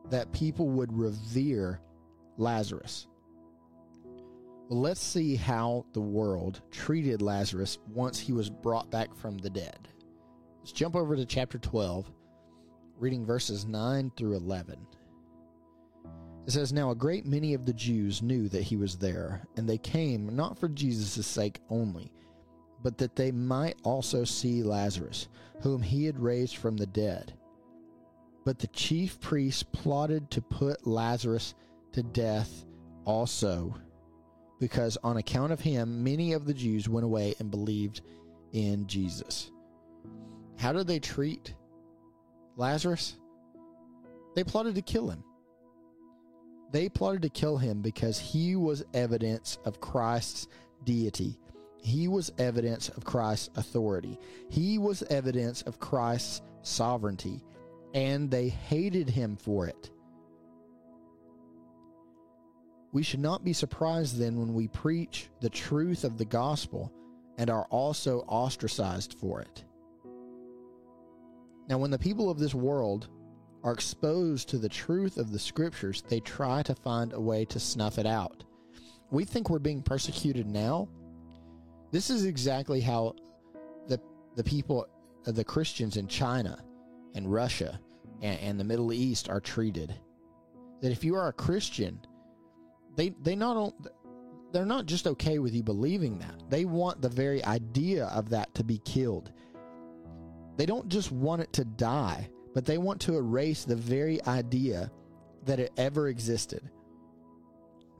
that 0.09 0.31
people 0.31 0.69
would 0.69 0.97
revere 0.97 1.81
Lazarus. 2.37 3.07
Well, 4.69 4.81
let's 4.81 5.01
see 5.01 5.35
how 5.35 5.83
the 5.93 6.01
world 6.01 6.61
treated 6.69 7.23
Lazarus 7.23 7.79
once 7.87 8.19
he 8.19 8.33
was 8.33 8.51
brought 8.51 8.91
back 8.91 9.15
from 9.15 9.39
the 9.39 9.49
dead. 9.49 9.87
Let's 10.59 10.71
jump 10.71 10.95
over 10.95 11.15
to 11.15 11.25
chapter 11.25 11.57
12 11.57 12.11
reading 12.99 13.25
verses 13.25 13.65
9 13.65 14.11
through 14.15 14.35
11. 14.35 14.77
It 16.45 16.51
says, 16.51 16.71
Now 16.71 16.91
a 16.91 16.95
great 16.95 17.25
many 17.25 17.55
of 17.55 17.65
the 17.65 17.73
Jews 17.73 18.21
knew 18.21 18.47
that 18.49 18.61
he 18.61 18.75
was 18.75 18.95
there, 18.95 19.41
and 19.57 19.67
they 19.67 19.79
came 19.79 20.35
not 20.35 20.59
for 20.59 20.69
Jesus' 20.69 21.25
sake 21.25 21.61
only, 21.71 22.11
but 22.83 22.97
that 22.99 23.15
they 23.15 23.31
might 23.31 23.79
also 23.83 24.23
see 24.23 24.61
Lazarus, 24.61 25.29
whom 25.61 25.81
he 25.81 26.05
had 26.05 26.19
raised 26.19 26.57
from 26.57 26.77
the 26.77 26.85
dead. 26.85 27.33
But 28.45 28.59
the 28.59 28.67
chief 28.67 29.19
priests 29.19 29.63
plotted 29.63 30.29
to 30.29 30.43
put 30.43 30.85
Lazarus 30.85 31.55
to 31.93 32.03
death 32.03 32.65
also, 33.05 33.73
because 34.59 34.97
on 35.03 35.17
account 35.17 35.51
of 35.51 35.59
him, 35.59 36.03
many 36.03 36.33
of 36.33 36.45
the 36.45 36.53
Jews 36.53 36.89
went 36.89 37.05
away 37.05 37.35
and 37.39 37.49
believed 37.49 38.01
in 38.51 38.87
Jesus. 38.87 39.51
How 40.57 40.73
did 40.73 40.87
they 40.87 40.99
treat 40.99 41.53
Lazarus, 42.59 43.15
they 44.35 44.43
plotted 44.43 44.75
to 44.75 44.81
kill 44.81 45.09
him. 45.09 45.23
They 46.73 46.89
plotted 46.89 47.21
to 47.21 47.29
kill 47.29 47.57
him 47.57 47.81
because 47.81 48.19
he 48.19 48.57
was 48.57 48.83
evidence 48.93 49.57
of 49.63 49.79
Christ's 49.79 50.49
deity. 50.83 51.39
He 51.81 52.09
was 52.09 52.33
evidence 52.37 52.89
of 52.89 53.05
Christ's 53.05 53.49
authority. 53.55 54.19
He 54.49 54.77
was 54.77 55.03
evidence 55.03 55.61
of 55.61 55.79
Christ's 55.79 56.41
sovereignty. 56.61 57.41
And 57.93 58.29
they 58.29 58.49
hated 58.49 59.09
him 59.09 59.37
for 59.37 59.65
it. 59.67 59.89
We 62.91 63.03
should 63.03 63.19
not 63.19 63.43
be 63.43 63.53
surprised 63.53 64.17
then 64.17 64.37
when 64.39 64.53
we 64.53 64.67
preach 64.67 65.29
the 65.41 65.49
truth 65.49 66.03
of 66.03 66.17
the 66.17 66.25
gospel 66.25 66.91
and 67.37 67.49
are 67.49 67.67
also 67.69 68.21
ostracized 68.27 69.15
for 69.19 69.41
it. 69.41 69.63
Now, 71.69 71.77
when 71.77 71.91
the 71.91 71.99
people 71.99 72.29
of 72.29 72.39
this 72.39 72.55
world 72.55 73.09
are 73.63 73.73
exposed 73.73 74.49
to 74.49 74.57
the 74.57 74.69
truth 74.69 75.17
of 75.17 75.31
the 75.31 75.39
scriptures, 75.39 76.03
they 76.07 76.19
try 76.19 76.63
to 76.63 76.73
find 76.73 77.13
a 77.13 77.21
way 77.21 77.45
to 77.45 77.59
snuff 77.59 77.99
it 77.99 78.07
out. 78.07 78.43
We 79.11 79.23
think 79.23 79.49
we're 79.49 79.59
being 79.59 79.83
persecuted 79.83 80.47
now. 80.47 80.87
This 81.91 82.09
is 82.09 82.25
exactly 82.25 82.81
how 82.81 83.15
the 83.87 83.99
the 84.35 84.43
people, 84.43 84.87
uh, 85.27 85.31
the 85.31 85.43
Christians 85.43 85.97
in 85.97 86.07
China 86.07 86.63
and 87.15 87.31
Russia 87.31 87.79
and, 88.21 88.39
and 88.39 88.59
the 88.59 88.63
Middle 88.63 88.93
East 88.93 89.29
are 89.29 89.41
treated. 89.41 89.93
That 90.81 90.91
if 90.91 91.03
you 91.03 91.15
are 91.15 91.27
a 91.27 91.33
Christian, 91.33 91.99
they 92.99 93.09
they 93.23 93.33
not 93.33 93.73
they're 94.51 94.65
not 94.65 94.85
just 94.85 95.07
okay 95.07 95.39
with 95.39 95.53
you 95.53 95.63
believing 95.63 96.19
that. 96.19 96.43
They 96.49 96.65
want 96.65 97.01
the 97.01 97.07
very 97.07 97.41
idea 97.45 98.07
of 98.07 98.29
that 98.31 98.53
to 98.55 98.63
be 98.63 98.79
killed. 98.79 99.31
They 100.57 100.65
don't 100.65 100.89
just 100.89 101.09
want 101.09 101.41
it 101.41 101.53
to 101.53 101.63
die, 101.63 102.29
but 102.53 102.65
they 102.65 102.77
want 102.77 102.99
to 103.01 103.15
erase 103.15 103.63
the 103.63 103.77
very 103.77 104.21
idea 104.25 104.91
that 105.45 105.61
it 105.61 105.71
ever 105.77 106.09
existed. 106.09 106.69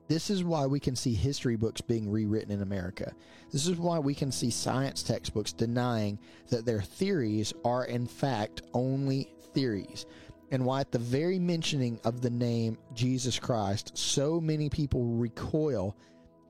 This 0.10 0.30
is 0.30 0.44
why 0.44 0.66
we 0.66 0.82
can 0.82 0.98
see 0.98 1.14
history 1.14 1.56
books 1.56 1.80
being 1.80 2.12
rewritten 2.12 2.52
in 2.52 2.62
America. 2.62 3.14
This 3.54 3.68
is 3.68 3.78
why 3.78 4.00
we 4.00 4.16
can 4.16 4.34
see 4.34 4.50
science 4.50 5.02
textbooks 5.02 5.54
denying 5.54 6.20
that 6.50 6.66
their 6.66 6.82
theories 6.82 7.54
are, 7.64 7.86
in 7.86 8.06
fact, 8.06 8.64
only 8.74 9.32
theories. 9.54 10.06
And 10.52 10.66
why, 10.66 10.82
at 10.82 10.92
the 10.92 11.00
very 11.00 11.38
mentioning 11.38 12.00
of 12.04 12.22
the 12.22 12.30
name 12.30 12.78
Jesus 12.94 13.38
Christ, 13.38 13.98
so 13.98 14.42
many 14.42 14.70
people 14.70 15.04
recoil 15.06 15.96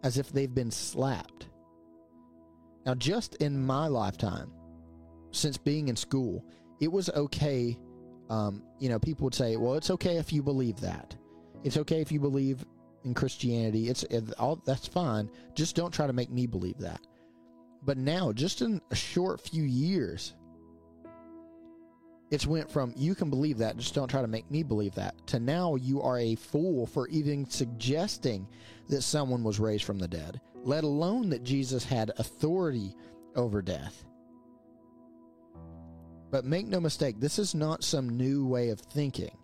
as 0.04 0.18
if 0.18 0.32
they've 0.32 0.54
been 0.54 0.72
slapped. 0.72 1.48
Now, 2.86 2.96
just 2.96 3.36
in 3.36 3.66
my 3.66 3.88
lifetime, 3.88 4.52
since 5.32 5.58
being 5.58 5.90
in 5.90 5.96
school, 5.96 6.46
it 6.80 6.92
was 6.92 7.10
okay. 7.10 7.78
Um, 8.30 8.64
you 8.80 8.90
know, 8.90 9.00
people 9.00 9.26
would 9.26 9.36
say, 9.36 9.58
"Well, 9.58 9.76
it's 9.76 9.92
okay 9.92 10.18
if 10.18 10.32
you 10.32 10.42
believe 10.42 10.80
that. 10.82 11.16
It's 11.64 11.78
okay 11.78 12.00
if 12.00 12.12
you 12.12 12.20
believe 12.20 12.66
in 13.04 13.14
Christianity. 13.14 13.90
It's 13.90 14.04
it, 14.04 14.34
all 14.40 14.62
that's 14.66 14.88
fine. 14.88 15.30
Just 15.56 15.76
don't 15.76 15.94
try 15.94 16.08
to 16.08 16.14
make 16.14 16.32
me 16.32 16.48
believe 16.48 16.78
that." 16.80 17.02
But 17.84 17.98
now, 17.98 18.32
just 18.32 18.62
in 18.62 18.82
a 18.92 18.96
short 18.96 19.42
few 19.42 19.64
years, 19.64 20.36
it's 22.32 22.46
went 22.46 22.70
from 22.70 22.94
you 22.96 23.16
can 23.16 23.30
believe 23.30 23.58
that, 23.58 23.78
just 23.78 23.96
don't 23.96 24.08
try 24.08 24.22
to 24.22 24.28
make 24.28 24.50
me 24.52 24.64
believe 24.64 24.96
that, 24.96 25.16
to 25.28 25.40
now 25.40 25.76
you 25.76 26.02
are 26.02 26.20
a 26.20 26.36
fool 26.36 26.86
for 26.86 27.08
even 27.10 27.50
suggesting 27.50 28.48
that 28.88 29.02
someone 29.02 29.44
was 29.44 29.60
raised 29.60 29.84
from 29.84 30.00
the 30.00 30.08
dead, 30.08 30.40
let 30.64 30.84
alone 30.84 31.30
that 31.30 31.44
Jesus 31.44 31.84
had 31.84 32.12
authority 32.18 32.96
over 33.36 33.62
death. 33.62 34.06
But 36.32 36.46
make 36.46 36.68
no 36.68 36.80
mistake, 36.80 37.20
this 37.20 37.40
is 37.40 37.56
not 37.56 37.84
some 37.84 38.10
new 38.10 38.46
way 38.46 38.70
of 38.70 38.80
thinking. 38.80 39.36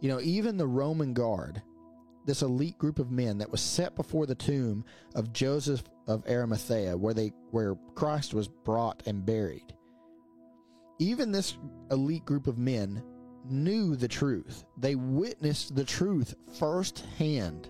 You 0.00 0.08
know, 0.08 0.20
even 0.20 0.56
the 0.56 0.66
Roman 0.66 1.14
guard, 1.14 1.62
this 2.24 2.42
elite 2.42 2.78
group 2.78 3.00
of 3.00 3.10
men 3.10 3.38
that 3.38 3.50
was 3.50 3.60
set 3.60 3.96
before 3.96 4.26
the 4.26 4.34
tomb 4.34 4.84
of 5.16 5.32
Joseph 5.32 5.82
of 6.06 6.24
Arimathea, 6.28 6.96
where 6.96 7.14
they 7.14 7.32
where 7.50 7.76
Christ 7.94 8.34
was 8.34 8.46
brought 8.46 9.02
and 9.06 9.26
buried. 9.26 9.74
Even 10.98 11.32
this 11.32 11.56
elite 11.90 12.24
group 12.24 12.46
of 12.46 12.58
men 12.58 13.02
knew 13.44 13.96
the 13.96 14.08
truth. 14.08 14.64
They 14.76 14.94
witnessed 14.94 15.74
the 15.74 15.84
truth 15.84 16.34
firsthand, 16.58 17.68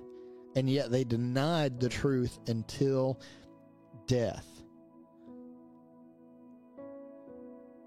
and 0.54 0.68
yet 0.68 0.90
they 0.90 1.04
denied 1.04 1.80
the 1.80 1.88
truth 1.88 2.38
until 2.46 3.20
death. 4.06 4.46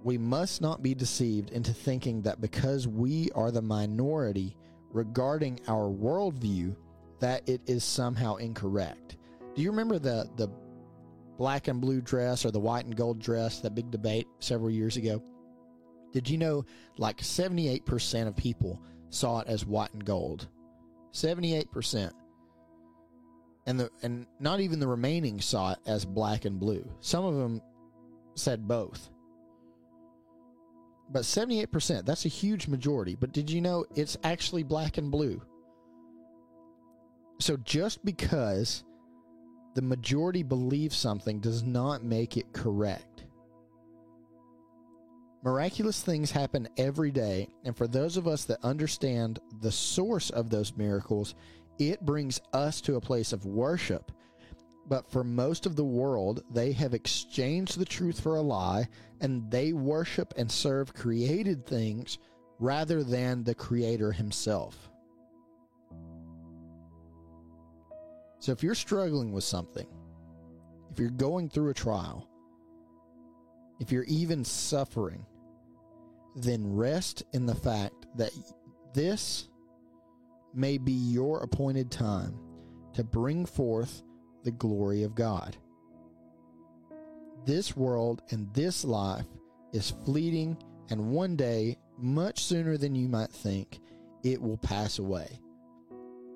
We 0.04 0.17
must 0.17 0.62
not 0.62 0.84
be 0.84 0.93
deceived 0.93 1.50
into 1.50 1.74
thinking 1.74 2.21
that 2.24 2.39
because 2.39 2.88
we 2.88 3.30
are 3.34 3.50
the 3.50 3.62
minority 3.62 4.56
regarding 4.91 5.60
our 5.67 5.89
worldview, 5.89 6.76
that 7.19 7.48
it 7.50 7.62
is 7.65 7.84
somehow 7.84 8.36
incorrect. 8.36 9.17
Do 9.56 9.62
you 9.62 9.71
remember 9.71 9.98
the, 9.98 10.30
the 10.36 10.50
black 11.38 11.67
and 11.67 11.82
blue 11.82 12.02
dress 12.02 12.45
or 12.45 12.52
the 12.52 12.60
white 12.60 12.86
and 12.86 12.95
gold 12.95 13.19
dress, 13.19 13.60
that 13.60 13.76
big 13.76 13.91
debate 13.91 14.28
several 14.39 14.69
years 14.69 14.98
ago? 14.98 15.21
Did 16.13 16.30
you 16.30 16.38
know 16.38 16.65
like 16.98 17.17
78% 17.17 18.28
of 18.28 18.36
people 18.36 18.82
saw 19.10 19.39
it 19.39 19.48
as 19.48 19.65
white 19.65 19.93
and 19.93 20.06
gold? 20.06 20.48
78%. 21.12 22.12
And 23.67 23.80
the 23.80 23.89
and 24.02 24.26
not 24.39 24.60
even 24.62 24.80
the 24.80 24.88
remaining 24.88 25.41
saw 25.41 25.71
it 25.71 25.80
as 25.86 26.06
black 26.06 26.45
and 26.45 26.60
blue. 26.60 26.88
Some 27.02 27.26
of 27.26 27.36
them 27.36 27.62
said 28.36 28.67
both. 28.67 29.10
But 31.10 31.24
78%, 31.24 32.06
that's 32.06 32.26
a 32.26 32.30
huge 32.30 32.67
majority. 32.67 33.15
But 33.15 33.34
did 33.34 33.50
you 33.50 33.62
know 33.62 33.86
it's 33.93 34.17
actually 34.24 34.63
black 34.63 34.98
and 34.98 35.12
blue? 35.12 35.41
So 37.39 37.58
just 37.58 38.04
because 38.06 38.85
the 39.76 39.82
majority 39.82 40.42
believes 40.42 40.96
something 40.96 41.40
does 41.40 41.62
not 41.62 42.04
make 42.04 42.38
it 42.38 42.52
correct. 42.54 43.26
Miraculous 45.44 46.02
things 46.02 46.32
happen 46.32 46.68
every 46.78 47.12
day, 47.12 47.48
and 47.64 47.78
for 47.78 47.88
those 47.88 48.18
of 48.18 48.28
us 48.28 48.46
that 48.46 48.64
understand 48.64 49.40
the 49.62 49.72
source 49.72 50.32
of 50.32 50.50
those 50.50 50.76
miracles, 50.76 51.36
it 51.78 52.04
brings 52.04 52.42
us 52.54 52.82
to 52.82 52.96
a 52.96 53.02
place 53.02 53.32
of 53.32 53.46
worship 53.46 54.12
but 54.88 55.10
for 55.10 55.24
most 55.24 55.66
of 55.66 55.76
the 55.76 55.84
world, 55.84 56.44
they 56.52 56.72
have 56.74 56.94
exchanged 56.94 57.80
the 57.80 57.86
truth 57.86 58.20
for 58.20 58.36
a 58.36 58.42
lie, 58.42 58.88
and 59.20 59.50
they 59.50 59.74
worship 59.74 60.34
and 60.38 60.52
serve 60.52 60.94
created 60.94 61.66
things 61.66 62.20
rather 62.60 63.04
than 63.04 63.44
the 63.44 63.56
Creator 63.56 64.12
Himself. 64.12 64.92
So 68.39 68.52
if 68.52 68.62
you're 68.63 68.76
struggling 68.76 69.32
with 69.32 69.43
something, 69.43 69.88
if 70.91 71.00
you're 71.00 71.10
going 71.10 71.50
through 71.50 71.71
a 71.71 71.74
trial, 71.74 72.30
if 73.80 73.91
you're 73.91 74.04
even 74.04 74.43
suffering, 74.45 75.26
then 76.36 76.76
rest 76.76 77.24
in 77.34 77.45
the 77.45 77.56
fact 77.56 78.06
that 78.15 78.32
this 78.93 79.50
may 80.54 80.78
be 80.78 80.93
your 80.93 81.43
appointed 81.43 81.91
time 81.91 82.38
to 82.93 83.04
bring 83.04 83.45
forth 83.45 84.04
the 84.43 84.52
glory 84.52 85.04
of 85.04 85.15
God. 85.15 85.58
This 87.45 87.76
world 87.76 88.21
and 88.32 88.54
this 88.54 88.86
life 88.86 89.26
is 89.74 89.93
fleeting, 90.06 90.58
and 90.89 91.12
one 91.12 91.36
day, 91.36 91.78
much 91.98 92.43
sooner 92.43 92.78
than 92.78 92.95
you 92.95 93.10
might 93.10 93.32
think, 93.32 93.80
it 94.24 94.41
will 94.41 94.58
pass 94.58 95.00
away. 95.00 95.39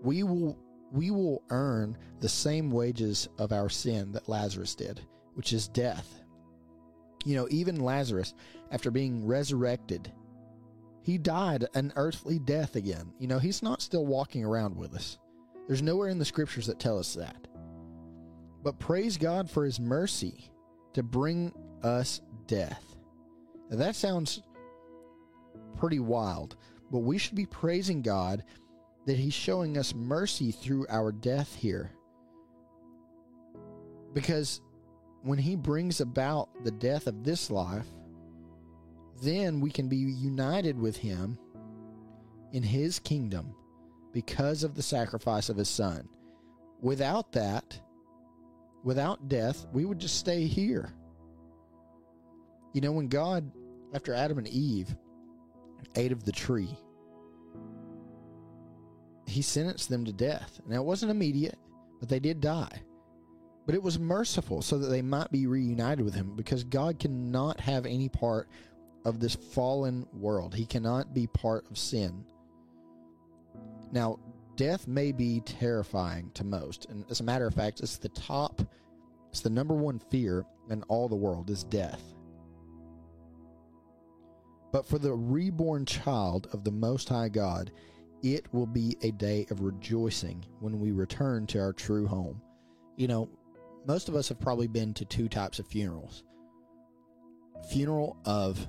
We 0.03 0.23
will 0.23 0.57
we 0.91 1.11
will 1.11 1.43
earn 1.49 1.97
the 2.19 2.29
same 2.29 2.71
wages 2.71 3.29
of 3.37 3.51
our 3.51 3.69
sin 3.69 4.11
that 4.13 4.29
Lazarus 4.29 4.75
did, 4.75 5.01
which 5.35 5.53
is 5.53 5.67
death. 5.67 6.21
You 7.25 7.35
know, 7.35 7.47
even 7.49 7.83
Lazarus, 7.83 8.33
after 8.71 8.91
being 8.91 9.25
resurrected, 9.25 10.11
he 11.01 11.17
died 11.17 11.65
an 11.73 11.93
earthly 11.95 12.39
death 12.39 12.75
again. 12.75 13.13
You 13.19 13.27
know, 13.27 13.39
he's 13.39 13.63
not 13.63 13.81
still 13.81 14.05
walking 14.05 14.43
around 14.43 14.75
with 14.75 14.93
us. 14.93 15.17
There's 15.67 15.81
nowhere 15.81 16.09
in 16.09 16.19
the 16.19 16.25
scriptures 16.25 16.67
that 16.67 16.79
tell 16.79 16.97
us 16.97 17.13
that. 17.13 17.47
But 18.63 18.79
praise 18.79 19.17
God 19.17 19.49
for 19.49 19.63
his 19.63 19.79
mercy 19.79 20.51
to 20.93 21.03
bring 21.03 21.53
us 21.83 22.21
death. 22.47 22.83
Now 23.69 23.77
that 23.77 23.95
sounds 23.95 24.41
pretty 25.77 25.99
wild, 25.99 26.57
but 26.91 26.99
we 26.99 27.17
should 27.17 27.35
be 27.35 27.45
praising 27.45 28.01
God 28.01 28.43
that 29.05 29.17
he's 29.17 29.33
showing 29.33 29.77
us 29.77 29.95
mercy 29.95 30.51
through 30.51 30.85
our 30.89 31.11
death 31.11 31.55
here. 31.55 31.91
Because 34.13 34.61
when 35.21 35.37
he 35.37 35.55
brings 35.55 36.01
about 36.01 36.49
the 36.63 36.71
death 36.71 37.07
of 37.07 37.23
this 37.23 37.49
life, 37.49 37.87
then 39.21 39.59
we 39.59 39.69
can 39.69 39.87
be 39.87 39.97
united 39.97 40.79
with 40.79 40.97
him 40.97 41.37
in 42.53 42.63
his 42.63 42.99
kingdom 42.99 43.53
because 44.13 44.63
of 44.63 44.75
the 44.75 44.81
sacrifice 44.81 45.49
of 45.49 45.57
his 45.57 45.69
son. 45.69 46.07
Without 46.81 47.31
that, 47.33 47.79
without 48.83 49.27
death, 49.27 49.67
we 49.73 49.85
would 49.85 49.99
just 49.99 50.17
stay 50.17 50.45
here. 50.45 50.93
You 52.73 52.81
know, 52.81 52.91
when 52.91 53.07
God, 53.07 53.51
after 53.93 54.13
Adam 54.13 54.37
and 54.37 54.47
Eve 54.47 54.95
ate 55.95 56.11
of 56.11 56.23
the 56.23 56.31
tree, 56.31 56.77
he 59.29 59.41
sentenced 59.41 59.89
them 59.89 60.05
to 60.05 60.13
death. 60.13 60.59
Now, 60.67 60.77
it 60.77 60.85
wasn't 60.85 61.11
immediate, 61.11 61.57
but 61.99 62.09
they 62.09 62.19
did 62.19 62.41
die. 62.41 62.81
But 63.65 63.75
it 63.75 63.83
was 63.83 63.99
merciful 63.99 64.61
so 64.61 64.77
that 64.79 64.87
they 64.87 65.01
might 65.01 65.31
be 65.31 65.45
reunited 65.45 66.03
with 66.03 66.15
him 66.15 66.35
because 66.35 66.63
God 66.63 66.99
cannot 66.99 67.59
have 67.59 67.85
any 67.85 68.09
part 68.09 68.49
of 69.05 69.19
this 69.19 69.35
fallen 69.35 70.07
world. 70.13 70.55
He 70.55 70.65
cannot 70.65 71.13
be 71.13 71.27
part 71.27 71.69
of 71.69 71.77
sin. 71.77 72.25
Now, 73.91 74.19
death 74.55 74.87
may 74.87 75.11
be 75.11 75.41
terrifying 75.41 76.31
to 76.33 76.43
most. 76.43 76.87
And 76.89 77.05
as 77.09 77.19
a 77.19 77.23
matter 77.23 77.47
of 77.47 77.53
fact, 77.53 77.79
it's 77.79 77.97
the 77.97 78.09
top, 78.09 78.61
it's 79.29 79.41
the 79.41 79.49
number 79.49 79.73
one 79.73 79.99
fear 79.99 80.45
in 80.69 80.83
all 80.83 81.07
the 81.07 81.15
world 81.15 81.49
is 81.49 81.63
death. 81.63 82.01
But 84.71 84.85
for 84.85 84.99
the 84.99 85.13
reborn 85.13 85.85
child 85.85 86.47
of 86.53 86.63
the 86.63 86.71
Most 86.71 87.09
High 87.09 87.29
God, 87.29 87.71
it 88.21 88.45
will 88.53 88.67
be 88.67 88.97
a 89.01 89.11
day 89.11 89.45
of 89.49 89.61
rejoicing 89.61 90.45
when 90.59 90.79
we 90.79 90.91
return 90.91 91.47
to 91.47 91.59
our 91.59 91.73
true 91.73 92.07
home. 92.07 92.41
You 92.95 93.07
know, 93.07 93.29
most 93.85 94.09
of 94.09 94.15
us 94.15 94.29
have 94.29 94.39
probably 94.39 94.67
been 94.67 94.93
to 94.95 95.05
two 95.05 95.29
types 95.29 95.59
of 95.59 95.67
funerals. 95.67 96.23
Funeral 97.71 98.17
of 98.25 98.67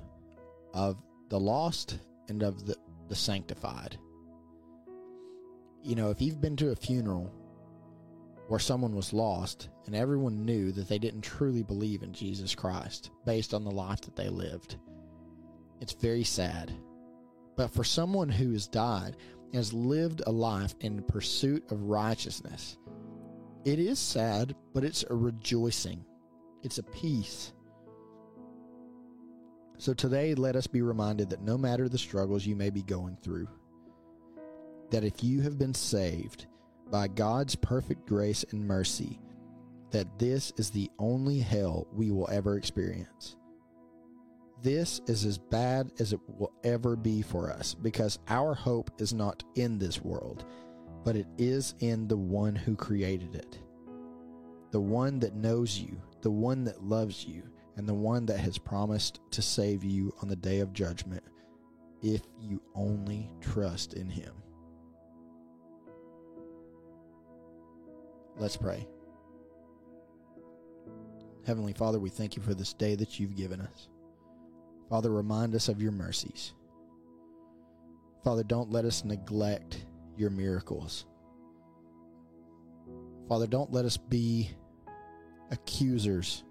of 0.73 0.97
the 1.29 1.39
lost 1.39 1.99
and 2.29 2.43
of 2.43 2.65
the, 2.65 2.75
the 3.09 3.15
sanctified 3.15 3.97
you 5.83 5.95
know, 5.95 6.09
if 6.09 6.21
you've 6.21 6.41
been 6.41 6.55
to 6.57 6.71
a 6.71 6.75
funeral 6.75 7.31
where 8.47 8.59
someone 8.59 8.95
was 8.95 9.13
lost 9.13 9.69
and 9.85 9.95
everyone 9.95 10.45
knew 10.45 10.71
that 10.71 10.87
they 10.87 10.99
didn't 10.99 11.21
truly 11.21 11.63
believe 11.63 12.03
in 12.03 12.13
Jesus 12.13 12.53
Christ 12.53 13.11
based 13.25 13.53
on 13.53 13.63
the 13.63 13.71
life 13.71 14.01
that 14.01 14.15
they 14.15 14.29
lived, 14.29 14.77
it's 15.79 15.93
very 15.93 16.23
sad. 16.23 16.71
But 17.55 17.73
for 17.73 17.83
someone 17.83 18.29
who 18.29 18.51
has 18.51 18.67
died 18.67 19.17
has 19.53 19.73
lived 19.73 20.21
a 20.25 20.31
life 20.31 20.75
in 20.79 21.03
pursuit 21.03 21.69
of 21.71 21.83
righteousness, 21.83 22.77
it 23.63 23.79
is 23.79 23.99
sad, 23.99 24.55
but 24.73 24.83
it's 24.83 25.03
a 25.09 25.13
rejoicing. 25.13 26.03
It's 26.63 26.79
a 26.79 26.83
peace. 26.83 27.53
So 29.77 29.93
today, 29.93 30.35
let 30.35 30.55
us 30.55 30.67
be 30.67 30.81
reminded 30.81 31.29
that 31.29 31.41
no 31.41 31.57
matter 31.57 31.89
the 31.89 31.97
struggles 31.97 32.45
you 32.45 32.55
may 32.55 32.69
be 32.69 32.83
going 32.83 33.17
through, 33.21 33.47
that 34.91 35.03
if 35.03 35.23
you 35.23 35.41
have 35.41 35.57
been 35.57 35.73
saved 35.73 36.45
by 36.89 37.07
God's 37.07 37.55
perfect 37.55 38.07
grace 38.07 38.43
and 38.51 38.67
mercy, 38.67 39.19
that 39.91 40.19
this 40.19 40.53
is 40.57 40.69
the 40.69 40.89
only 40.99 41.39
hell 41.39 41.87
we 41.93 42.11
will 42.11 42.29
ever 42.31 42.57
experience. 42.57 43.37
This 44.61 45.01
is 45.07 45.25
as 45.25 45.39
bad 45.39 45.91
as 45.99 46.13
it 46.13 46.19
will 46.27 46.53
ever 46.63 46.95
be 46.95 47.23
for 47.23 47.51
us 47.51 47.73
because 47.73 48.19
our 48.27 48.53
hope 48.53 48.91
is 48.99 49.11
not 49.11 49.43
in 49.55 49.79
this 49.79 50.01
world, 50.01 50.45
but 51.03 51.15
it 51.15 51.25
is 51.39 51.73
in 51.79 52.07
the 52.07 52.17
one 52.17 52.55
who 52.55 52.75
created 52.75 53.33
it. 53.33 53.57
The 54.69 54.79
one 54.79 55.19
that 55.19 55.35
knows 55.35 55.79
you, 55.79 55.99
the 56.21 56.29
one 56.29 56.63
that 56.65 56.83
loves 56.83 57.25
you, 57.25 57.43
and 57.75 57.89
the 57.89 57.93
one 57.93 58.27
that 58.27 58.39
has 58.39 58.59
promised 58.59 59.19
to 59.31 59.41
save 59.41 59.83
you 59.83 60.13
on 60.21 60.27
the 60.27 60.35
day 60.35 60.59
of 60.59 60.73
judgment 60.73 61.23
if 62.03 62.21
you 62.39 62.61
only 62.75 63.31
trust 63.41 63.93
in 63.93 64.09
Him. 64.09 64.33
Let's 68.37 68.57
pray. 68.57 68.87
Heavenly 71.45 71.73
Father, 71.73 71.99
we 71.99 72.09
thank 72.09 72.35
you 72.35 72.43
for 72.43 72.53
this 72.53 72.73
day 72.73 72.93
that 72.95 73.19
you've 73.19 73.35
given 73.35 73.61
us. 73.61 73.87
Father, 74.91 75.09
remind 75.09 75.55
us 75.55 75.69
of 75.69 75.81
your 75.81 75.93
mercies. 75.93 76.53
Father, 78.25 78.43
don't 78.43 78.71
let 78.71 78.83
us 78.83 79.05
neglect 79.05 79.85
your 80.17 80.29
miracles. 80.29 81.05
Father, 83.29 83.47
don't 83.47 83.71
let 83.71 83.85
us 83.85 83.95
be 83.95 84.51
accusers 85.49 86.43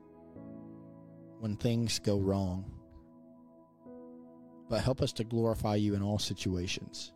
when 1.41 1.55
things 1.55 1.99
go 1.99 2.19
wrong, 2.19 2.65
but 4.71 4.81
help 4.81 5.03
us 5.03 5.13
to 5.13 5.25
glorify 5.25 5.75
you 5.75 5.95
in 5.95 6.01
all 6.01 6.19
situations. 6.19 7.13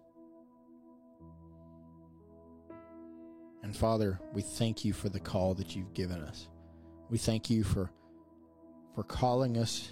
And 3.63 3.75
Father, 3.75 4.21
we 4.35 4.43
thank 4.43 4.85
you 4.85 4.93
for 4.93 5.09
the 5.09 5.21
call 5.21 5.55
that 5.55 5.75
you've 5.75 5.95
given 5.95 6.21
us. 6.21 6.49
We 7.09 7.17
thank 7.17 7.49
you 7.49 7.65
for 7.65 7.91
for 8.95 9.05
calling 9.05 9.57
us 9.57 9.91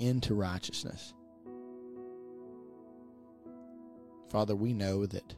into 0.00 0.34
righteousness. 0.34 1.14
Father, 4.30 4.56
we 4.56 4.72
know 4.72 5.06
that 5.06 5.34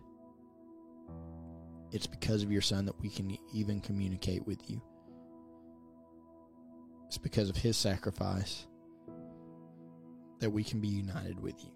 it's 1.90 2.06
because 2.06 2.42
of 2.42 2.50
your 2.50 2.62
Son 2.62 2.86
that 2.86 3.00
we 3.00 3.10
can 3.10 3.36
even 3.52 3.80
communicate 3.80 4.46
with 4.46 4.70
you. 4.70 4.80
It's 7.06 7.18
because 7.18 7.50
of 7.50 7.56
his 7.56 7.76
sacrifice 7.76 8.66
that 10.40 10.50
we 10.50 10.64
can 10.64 10.80
be 10.80 10.88
united 10.88 11.40
with 11.40 11.62
you. 11.62 11.70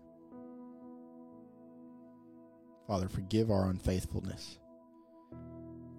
Father, 2.86 3.08
forgive 3.08 3.50
our 3.50 3.68
unfaithfulness. 3.68 4.58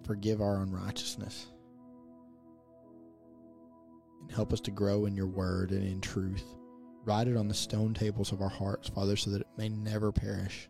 Forgive 0.05 0.41
our 0.41 0.61
unrighteousness. 0.61 1.47
And 4.21 4.31
help 4.31 4.53
us 4.53 4.61
to 4.61 4.71
grow 4.71 5.05
in 5.05 5.15
your 5.15 5.27
word 5.27 5.71
and 5.71 5.83
in 5.83 6.01
truth. 6.01 6.56
Write 7.07 7.27
it 7.27 7.37
on 7.37 7.47
the 7.47 7.53
stone 7.53 7.95
tables 7.95 8.31
of 8.31 8.41
our 8.41 8.49
hearts, 8.49 8.89
Father, 8.89 9.15
so 9.15 9.31
that 9.31 9.41
it 9.41 9.47
may 9.57 9.69
never 9.69 10.11
perish 10.11 10.69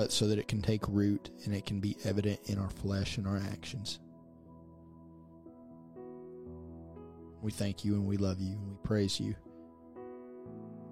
but 0.00 0.10
so 0.10 0.26
that 0.28 0.38
it 0.38 0.48
can 0.48 0.62
take 0.62 0.80
root 0.88 1.28
and 1.44 1.54
it 1.54 1.66
can 1.66 1.78
be 1.78 1.94
evident 2.04 2.40
in 2.46 2.58
our 2.58 2.70
flesh 2.70 3.18
and 3.18 3.26
our 3.26 3.36
actions. 3.52 3.98
We 7.42 7.50
thank 7.50 7.84
you 7.84 7.92
and 7.94 8.06
we 8.06 8.16
love 8.16 8.40
you 8.40 8.52
and 8.52 8.70
we 8.70 8.76
praise 8.82 9.20
you. 9.20 9.34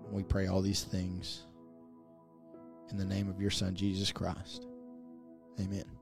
And 0.04 0.12
we 0.12 0.24
pray 0.24 0.46
all 0.46 0.60
these 0.60 0.84
things 0.84 1.46
in 2.90 2.98
the 2.98 3.04
name 3.06 3.30
of 3.30 3.40
your 3.40 3.50
Son, 3.50 3.74
Jesus 3.74 4.12
Christ. 4.12 4.66
Amen. 5.58 5.97